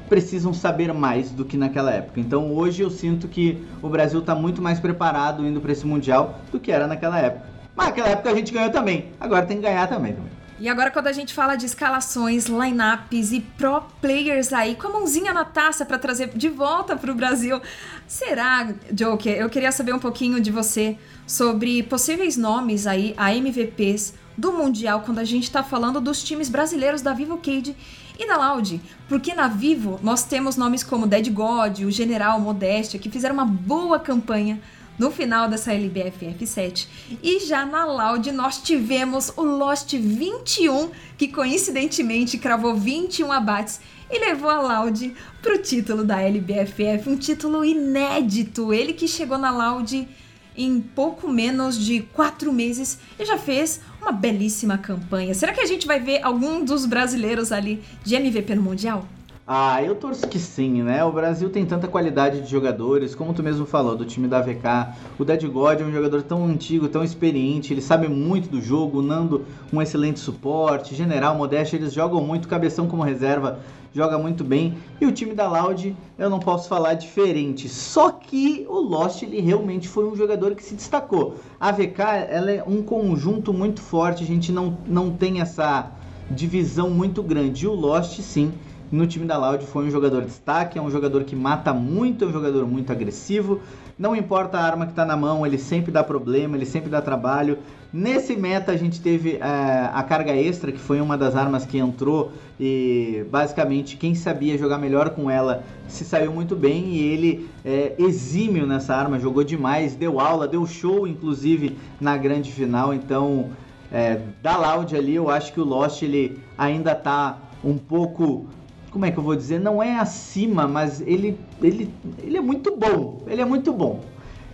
precisam 0.09 0.55
saber 0.55 0.91
mais 0.95 1.31
do 1.31 1.45
que 1.45 1.59
naquela 1.59 1.93
época. 1.93 2.19
Então 2.19 2.51
hoje 2.55 2.83
eu 2.83 2.89
sinto 2.89 3.29
que 3.29 3.63
o 3.83 3.91
Brasil 3.91 4.21
está 4.21 4.35
muito 4.35 4.63
mais 4.63 4.81
preparado 4.81 5.47
indo 5.47 5.61
para 5.61 5.73
esse 5.73 5.87
mundial 5.87 6.41
do 6.51 6.59
que 6.59 6.73
era 6.73 6.87
naquela 6.87 7.19
época. 7.19 7.54
Mas 7.77 7.87
naquela 7.87 8.09
época 8.09 8.31
a 8.31 8.35
gente 8.35 8.53
ganhou 8.53 8.71
também. 8.71 9.13
Agora 9.21 9.47
tem 9.47 9.57
que 9.57 9.63
ganhar 9.63 9.89
também. 9.89 10.17
E 10.61 10.69
agora, 10.69 10.91
quando 10.91 11.09
a 11.09 11.13
gente 11.13 11.35
fala 11.35 11.57
de 11.57 11.67
escalações, 11.67 12.47
lineups 12.47 13.33
e 13.33 13.41
pro 13.41 13.83
players 14.01 14.53
aí, 14.53 14.77
com 14.77 14.87
a 14.87 14.91
mãozinha 14.91 15.33
na 15.33 15.45
taça 15.45 15.85
para 15.85 15.99
trazer 15.99 16.29
de 16.29 16.49
volta 16.49 16.95
para 16.95 17.11
o 17.11 17.15
Brasil, 17.15 17.61
será, 18.07 18.73
Joker? 18.93 19.37
Eu 19.37 19.51
queria 19.51 19.73
saber 19.73 19.93
um 19.93 19.99
pouquinho 19.99 20.41
de 20.41 20.53
você 20.53 20.97
sobre 21.27 21.83
possíveis 21.83 22.37
nomes 22.37 22.87
aí, 22.87 23.15
a 23.17 23.35
MVPs 23.35 24.15
do 24.39 24.53
Mundial, 24.53 25.03
quando 25.05 25.19
a 25.19 25.25
gente 25.25 25.45
está 25.45 25.63
falando 25.63 26.01
dos 26.01 26.23
times 26.23 26.49
brasileiros 26.49 27.03
da 27.03 27.13
Vivo 27.13 27.37
Cage 27.39 27.77
e 28.17 28.27
da 28.27 28.37
Loud. 28.37 28.81
Porque 29.09 29.35
na 29.35 29.49
Vivo 29.49 29.99
nós 30.05 30.23
temos 30.23 30.57
nomes 30.57 30.85
como 30.85 31.07
Dead 31.07 31.29
God, 31.31 31.81
o 31.81 31.91
General 31.91 32.39
Modéstia, 32.39 33.01
que 33.01 33.11
fizeram 33.11 33.35
uma 33.35 33.45
boa 33.45 33.99
campanha 33.99 34.61
no 34.99 35.11
final 35.11 35.49
dessa 35.49 35.73
LBFF 35.73 36.47
7. 36.47 37.19
E 37.23 37.41
já 37.41 37.65
na 37.65 37.85
Loud 37.85 38.31
nós 38.33 38.59
tivemos 38.59 39.33
o 39.37 39.43
Lost 39.43 39.93
21, 39.93 40.91
que 41.17 41.29
coincidentemente 41.29 42.39
cravou 42.39 42.75
21 42.75 43.31
abates 43.33 43.81
e 44.11 44.19
levou 44.19 44.51
a 44.51 44.61
Loud 44.61 45.15
pro 45.43 45.59
título 45.59 46.05
da 46.05 46.21
LBFF, 46.21 47.09
um 47.09 47.17
título 47.17 47.65
inédito. 47.65 48.73
Ele 48.73 48.93
que 48.93 49.09
chegou 49.09 49.39
na 49.39 49.51
Loud 49.51 50.09
em 50.57 50.81
pouco 50.81 51.29
menos 51.29 51.77
de 51.77 52.01
quatro 52.01 52.53
meses 52.53 52.99
e 53.19 53.25
já 53.25 53.37
fez 53.37 53.81
uma 54.01 54.13
belíssima 54.13 54.79
campanha. 54.79 55.35
Será 55.35 55.53
que 55.53 55.61
a 55.61 55.67
gente 55.67 55.87
vai 55.87 55.99
ver 55.99 56.23
algum 56.23 56.65
dos 56.65 56.87
brasileiros 56.87 57.51
ali 57.51 57.83
de 58.05 58.15
MVP 58.15 58.55
no 58.55 58.63
Mundial? 58.63 59.09
Ah, 59.47 59.83
eu 59.83 59.95
torço 59.95 60.27
que 60.27 60.39
sim, 60.39 60.83
né? 60.83 61.05
O 61.05 61.13
Brasil 61.13 61.51
tem 61.51 61.67
tanta 61.67 61.87
qualidade 61.87 62.41
de 62.41 62.51
jogadores, 62.51 63.15
como 63.15 63.35
tu 63.35 63.43
mesmo 63.43 63.67
falou, 63.67 63.95
do 63.95 64.07
time 64.07 64.27
da 64.27 64.41
VK. 64.41 64.95
O 65.19 65.25
Dead 65.25 65.47
God 65.47 65.83
é 65.83 65.85
um 65.85 65.93
jogador 65.93 66.23
tão 66.23 66.47
antigo, 66.47 66.89
tão 66.89 67.05
experiente, 67.05 67.71
ele 67.71 67.83
sabe 67.83 68.09
muito 68.09 68.49
do 68.49 68.59
jogo, 68.59 69.01
o 69.01 69.03
Nando, 69.03 69.45
um 69.71 69.83
excelente 69.83 70.19
suporte, 70.19 70.95
General, 70.95 71.35
Modeste, 71.37 71.77
eles 71.77 71.93
jogam 71.93 72.23
muito, 72.23 72.49
Cabeção 72.49 72.89
como 72.89 73.03
reserva, 73.03 73.59
joga 73.93 74.17
muito 74.17 74.43
bem. 74.43 74.79
E 74.99 75.05
o 75.05 75.13
time 75.13 75.35
da 75.35 75.47
Loud, 75.47 75.95
eu 76.19 76.31
não 76.31 76.41
posso 76.41 76.67
falar 76.67 76.95
diferente. 76.95 77.69
Só 77.69 78.13
que 78.13 78.65
o 78.67 78.81
Lost, 78.81 79.25
ele 79.25 79.43
realmente 79.43 79.89
foi 79.89 80.07
um 80.07 80.17
jogador 80.17 80.55
que 80.55 80.65
se 80.65 80.75
destacou. 80.75 81.35
A 81.61 81.71
VK, 81.71 82.01
ela 82.31 82.51
é 82.51 82.65
um 82.67 82.83
conjunto 82.83 83.53
muito 83.53 83.83
forte, 83.83 84.25
a 84.25 84.27
gente 84.27 84.51
não, 84.51 84.79
não 84.87 85.11
tem 85.11 85.43
essa 85.43 85.93
divisão 86.31 86.89
muito 86.89 87.23
grande. 87.23 87.67
E 87.67 87.69
o 87.69 87.75
Lost, 87.75 88.19
sim, 88.21 88.55
no 88.95 89.07
time 89.07 89.27
da 89.27 89.37
Loud 89.37 89.65
foi 89.67 89.85
um 89.85 89.91
jogador 89.91 90.21
de 90.21 90.29
destaque, 90.29 90.79
é 90.79 90.83
um 90.83 90.91
jogador 90.91 91.25
que 91.25 91.35
mata 91.35 91.75
muito, 91.75 92.25
é 92.25 92.29
um 92.29 92.33
jogador 92.33 92.67
muito 92.67 92.93
agressivo. 92.93 93.61
Não 93.99 94.15
importa 94.15 94.59
a 94.59 94.63
arma 94.63 94.87
que 94.87 94.93
está 94.93 95.05
na 95.05 95.17
mão, 95.17 95.47
ele 95.47 95.59
sempre 95.59 95.91
dá 95.91 96.03
problema, 96.03 96.57
ele 96.57 96.67
sempre 96.67 96.89
dá 96.89 97.03
trabalho. 97.03 97.59
Nesse 97.93 98.37
meta 98.37 98.73
a 98.73 98.77
gente 98.77 99.01
teve 99.01 99.37
é, 99.37 99.91
a 99.93 100.03
carga 100.03 100.35
extra, 100.35 100.73
que 100.73 100.79
foi 100.79 101.01
uma 101.01 101.17
das 101.17 101.37
armas 101.37 101.65
que 101.65 101.79
entrou 101.79 102.33
e 102.59 103.25
basicamente 103.31 103.97
quem 103.97 104.15
sabia 104.15 104.59
jogar 104.59 104.79
melhor 104.79 105.11
com 105.11 105.31
ela 105.31 105.65
se 105.87 106.05
saiu 106.05 106.33
muito 106.33 106.57
bem 106.57 106.95
e 106.95 107.03
ele 107.03 107.49
é 107.65 107.95
exímio 107.99 108.67
nessa 108.67 108.95
arma, 108.95 109.19
jogou 109.19 109.45
demais, 109.45 109.95
deu 109.95 110.19
aula, 110.21 110.49
deu 110.49 110.67
show 110.67 111.07
inclusive 111.07 111.77
na 112.01 112.17
grande 112.17 112.51
final. 112.51 112.93
Então, 112.93 113.51
é, 113.93 114.21
da 114.43 114.57
Loud 114.57 114.97
ali, 114.97 115.15
eu 115.15 115.31
acho 115.31 115.53
que 115.53 115.61
o 115.61 115.65
Lost 115.65 116.03
ele 116.03 116.39
ainda 116.59 116.93
está 116.93 117.39
um 117.63 117.79
pouco 117.79 118.47
como 118.95 119.05
é 119.05 119.11
que 119.11 119.19
eu 119.19 119.25
vou 119.25 119.35
dizer, 119.35 119.59
não 119.59 119.83
é 119.83 119.99
acima, 119.99 120.69
mas 120.69 121.01
ele, 121.01 121.37
ele, 121.61 121.93
ele 122.23 122.37
é 122.37 122.41
muito 122.41 122.77
bom. 122.77 123.25
Ele 123.27 123.43
é 123.43 123.45
muito 123.45 123.73
bom. 123.73 124.01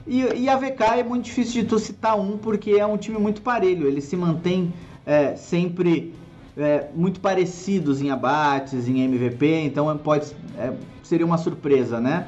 E, 0.06 0.22
e 0.22 0.48
a 0.48 0.56
VK 0.56 0.82
é 0.96 1.04
muito 1.04 1.26
difícil 1.26 1.60
de 1.60 1.68
tu 1.68 1.78
citar 1.78 2.18
um, 2.18 2.38
porque 2.38 2.70
é 2.70 2.86
um 2.86 2.96
time 2.96 3.18
muito 3.18 3.42
parelho. 3.42 3.86
Ele 3.86 4.00
se 4.00 4.16
mantém 4.16 4.72
é, 5.04 5.36
sempre 5.36 6.14
é, 6.56 6.88
muito 6.94 7.20
parecidos 7.20 8.00
em 8.00 8.10
abates, 8.10 8.88
em 8.88 9.02
MVP, 9.02 9.46
então 9.60 9.90
é, 9.90 9.94
pode, 9.94 10.34
é, 10.56 10.72
seria 11.02 11.26
uma 11.26 11.36
surpresa, 11.36 12.00
né? 12.00 12.26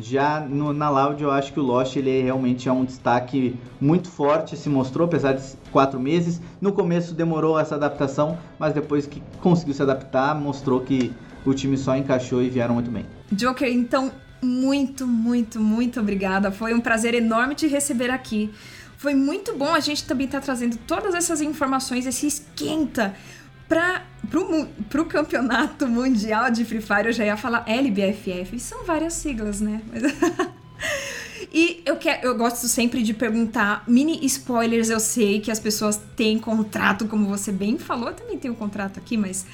Já 0.00 0.38
no, 0.38 0.72
na 0.72 0.88
Loud 0.88 1.20
eu 1.20 1.30
acho 1.32 1.52
que 1.52 1.58
o 1.58 1.62
Lost 1.62 1.96
ele 1.96 2.22
realmente 2.22 2.68
é 2.68 2.72
um 2.72 2.84
destaque 2.84 3.58
muito 3.80 4.08
forte, 4.08 4.56
se 4.56 4.68
mostrou, 4.68 5.08
apesar 5.08 5.32
de 5.32 5.42
quatro 5.72 5.98
meses. 5.98 6.40
No 6.60 6.70
começo 6.72 7.14
demorou 7.14 7.58
essa 7.58 7.74
adaptação, 7.74 8.38
mas 8.60 8.72
depois 8.72 9.08
que 9.08 9.20
conseguiu 9.40 9.74
se 9.74 9.82
adaptar, 9.82 10.36
mostrou 10.36 10.82
que 10.82 11.12
o 11.48 11.54
time 11.54 11.76
só 11.76 11.96
encaixou 11.96 12.42
e 12.42 12.48
vieram 12.48 12.74
muito 12.74 12.90
bem. 12.90 13.06
Joker, 13.32 13.68
então, 13.68 14.12
muito, 14.42 15.06
muito, 15.06 15.60
muito 15.60 16.00
obrigada. 16.00 16.50
Foi 16.50 16.74
um 16.74 16.80
prazer 16.80 17.14
enorme 17.14 17.54
te 17.54 17.66
receber 17.66 18.10
aqui. 18.10 18.50
Foi 18.96 19.14
muito 19.14 19.56
bom 19.56 19.74
a 19.74 19.80
gente 19.80 20.04
também 20.04 20.26
estar 20.26 20.40
tá 20.40 20.44
trazendo 20.44 20.76
todas 20.86 21.14
essas 21.14 21.40
informações, 21.40 22.06
esse 22.06 22.26
esquenta 22.26 23.14
para 23.68 24.02
pro, 24.28 24.66
pro 24.88 25.04
campeonato 25.04 25.86
mundial 25.86 26.50
de 26.50 26.64
Free 26.64 26.80
Fire. 26.80 27.06
Eu 27.06 27.12
já 27.12 27.24
ia 27.24 27.36
falar 27.36 27.64
LBFF, 27.66 28.58
são 28.58 28.84
várias 28.84 29.14
siglas, 29.14 29.60
né? 29.60 29.82
E 31.52 31.82
eu, 31.86 31.96
quero, 31.96 32.26
eu 32.26 32.36
gosto 32.36 32.66
sempre 32.68 33.02
de 33.02 33.14
perguntar 33.14 33.82
mini 33.86 34.24
spoilers. 34.26 34.90
Eu 34.90 35.00
sei 35.00 35.40
que 35.40 35.50
as 35.50 35.58
pessoas 35.58 35.98
têm 36.14 36.38
contrato, 36.38 37.06
como 37.06 37.26
você 37.26 37.50
bem 37.50 37.78
falou, 37.78 38.08
eu 38.08 38.14
também 38.14 38.38
tenho 38.38 38.52
um 38.52 38.56
contrato 38.56 38.98
aqui, 38.98 39.16
mas 39.16 39.46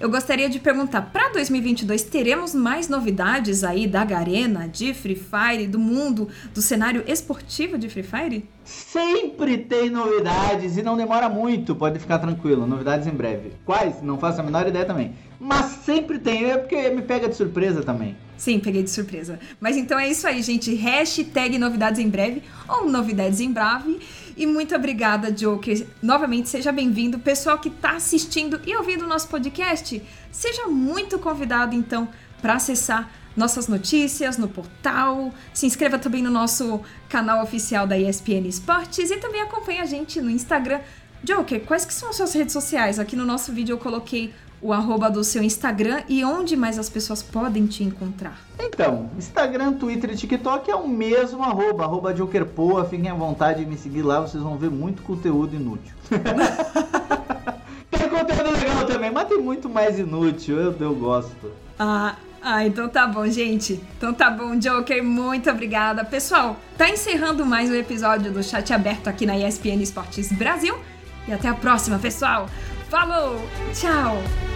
eu 0.00 0.08
gostaria 0.08 0.48
de 0.48 0.58
perguntar, 0.58 1.02
para 1.12 1.30
2022 1.30 2.02
teremos 2.04 2.54
mais 2.54 2.88
novidades 2.88 3.62
aí 3.62 3.86
da 3.86 4.02
Garena, 4.02 4.66
de 4.66 4.94
Free 4.94 5.14
Fire, 5.14 5.66
do 5.66 5.78
mundo, 5.78 6.28
do 6.54 6.62
cenário 6.62 7.04
esportivo 7.06 7.76
de 7.76 7.90
Free 7.90 8.02
Fire? 8.02 8.48
Sempre 8.64 9.58
tem 9.58 9.90
novidades 9.90 10.78
e 10.78 10.82
não 10.82 10.96
demora 10.96 11.28
muito, 11.28 11.76
pode 11.76 11.98
ficar 11.98 12.18
tranquilo. 12.18 12.66
Novidades 12.66 13.06
em 13.06 13.10
breve. 13.10 13.52
Quais? 13.66 14.00
Não 14.00 14.18
faço 14.18 14.40
a 14.40 14.42
menor 14.42 14.66
ideia 14.66 14.86
também. 14.86 15.12
Mas 15.38 15.66
sempre 15.84 16.18
tem, 16.18 16.50
é 16.50 16.56
porque 16.56 16.88
me 16.88 17.02
pega 17.02 17.28
de 17.28 17.36
surpresa 17.36 17.82
também. 17.82 18.16
Sim, 18.40 18.58
peguei 18.58 18.82
de 18.82 18.88
surpresa. 18.88 19.38
Mas 19.60 19.76
então 19.76 19.98
é 19.98 20.08
isso 20.08 20.26
aí, 20.26 20.40
gente. 20.40 20.72
Hashtag 20.72 21.58
novidades 21.58 22.00
em 22.00 22.08
breve 22.08 22.42
ou 22.66 22.88
novidades 22.88 23.38
em 23.38 23.52
breve. 23.52 24.00
E 24.34 24.46
muito 24.46 24.74
obrigada, 24.74 25.30
Joker. 25.30 25.86
Novamente, 26.02 26.48
seja 26.48 26.72
bem-vindo. 26.72 27.18
Pessoal 27.18 27.58
que 27.58 27.68
está 27.68 27.96
assistindo 27.96 28.58
e 28.66 28.74
ouvindo 28.74 29.04
o 29.04 29.06
nosso 29.06 29.28
podcast, 29.28 30.02
seja 30.32 30.68
muito 30.68 31.18
convidado, 31.18 31.76
então, 31.76 32.08
para 32.40 32.54
acessar 32.54 33.12
nossas 33.36 33.68
notícias 33.68 34.38
no 34.38 34.48
portal. 34.48 35.34
Se 35.52 35.66
inscreva 35.66 35.98
também 35.98 36.22
no 36.22 36.30
nosso 36.30 36.80
canal 37.10 37.44
oficial 37.44 37.86
da 37.86 37.98
ESPN 37.98 38.48
Esportes 38.48 39.10
e 39.10 39.18
também 39.18 39.42
acompanhe 39.42 39.80
a 39.80 39.84
gente 39.84 40.18
no 40.18 40.30
Instagram. 40.30 40.80
Joker, 41.22 41.60
quais 41.66 41.84
que 41.84 41.92
são 41.92 42.08
as 42.08 42.16
suas 42.16 42.32
redes 42.32 42.54
sociais? 42.54 42.98
Aqui 42.98 43.14
no 43.14 43.26
nosso 43.26 43.52
vídeo 43.52 43.74
eu 43.74 43.78
coloquei 43.78 44.32
o 44.62 44.72
arroba 44.72 45.10
do 45.10 45.24
seu 45.24 45.42
Instagram 45.42 46.02
e 46.08 46.24
onde 46.24 46.56
mais 46.56 46.78
as 46.78 46.88
pessoas 46.88 47.22
podem 47.22 47.66
te 47.66 47.82
encontrar? 47.82 48.38
Então, 48.58 49.10
Instagram, 49.16 49.74
Twitter 49.74 50.10
e 50.10 50.16
TikTok 50.16 50.70
é 50.70 50.74
o 50.74 50.86
mesmo 50.86 51.42
arroba, 51.42 51.84
arroba 51.84 52.14
Jokerpoa. 52.14 52.84
Fiquem 52.84 53.08
à 53.08 53.14
vontade 53.14 53.64
de 53.64 53.70
me 53.70 53.76
seguir 53.76 54.02
lá, 54.02 54.20
vocês 54.20 54.42
vão 54.42 54.56
ver 54.58 54.70
muito 54.70 55.02
conteúdo 55.02 55.56
inútil. 55.56 55.94
tem 57.90 58.08
conteúdo 58.08 58.52
legal 58.52 58.86
também, 58.86 59.10
mas 59.10 59.28
tem 59.28 59.40
muito 59.40 59.68
mais 59.68 59.98
inútil, 59.98 60.58
eu, 60.58 60.76
eu 60.78 60.94
gosto. 60.94 61.50
Ah, 61.78 62.16
ah, 62.42 62.66
então 62.66 62.88
tá 62.88 63.06
bom, 63.06 63.26
gente. 63.26 63.80
Então 63.96 64.12
tá 64.12 64.30
bom, 64.30 64.56
Joker, 64.56 65.02
muito 65.02 65.50
obrigada. 65.50 66.04
Pessoal, 66.04 66.56
tá 66.76 66.88
encerrando 66.88 67.44
mais 67.44 67.70
um 67.70 67.74
episódio 67.74 68.32
do 68.32 68.42
Chat 68.42 68.72
Aberto 68.72 69.08
aqui 69.08 69.26
na 69.26 69.38
ESPN 69.38 69.82
Esportes 69.82 70.32
Brasil. 70.32 70.76
E 71.28 71.32
até 71.32 71.48
a 71.48 71.54
próxima, 71.54 71.98
pessoal. 71.98 72.48
Falou, 72.88 73.40
tchau! 73.74 74.49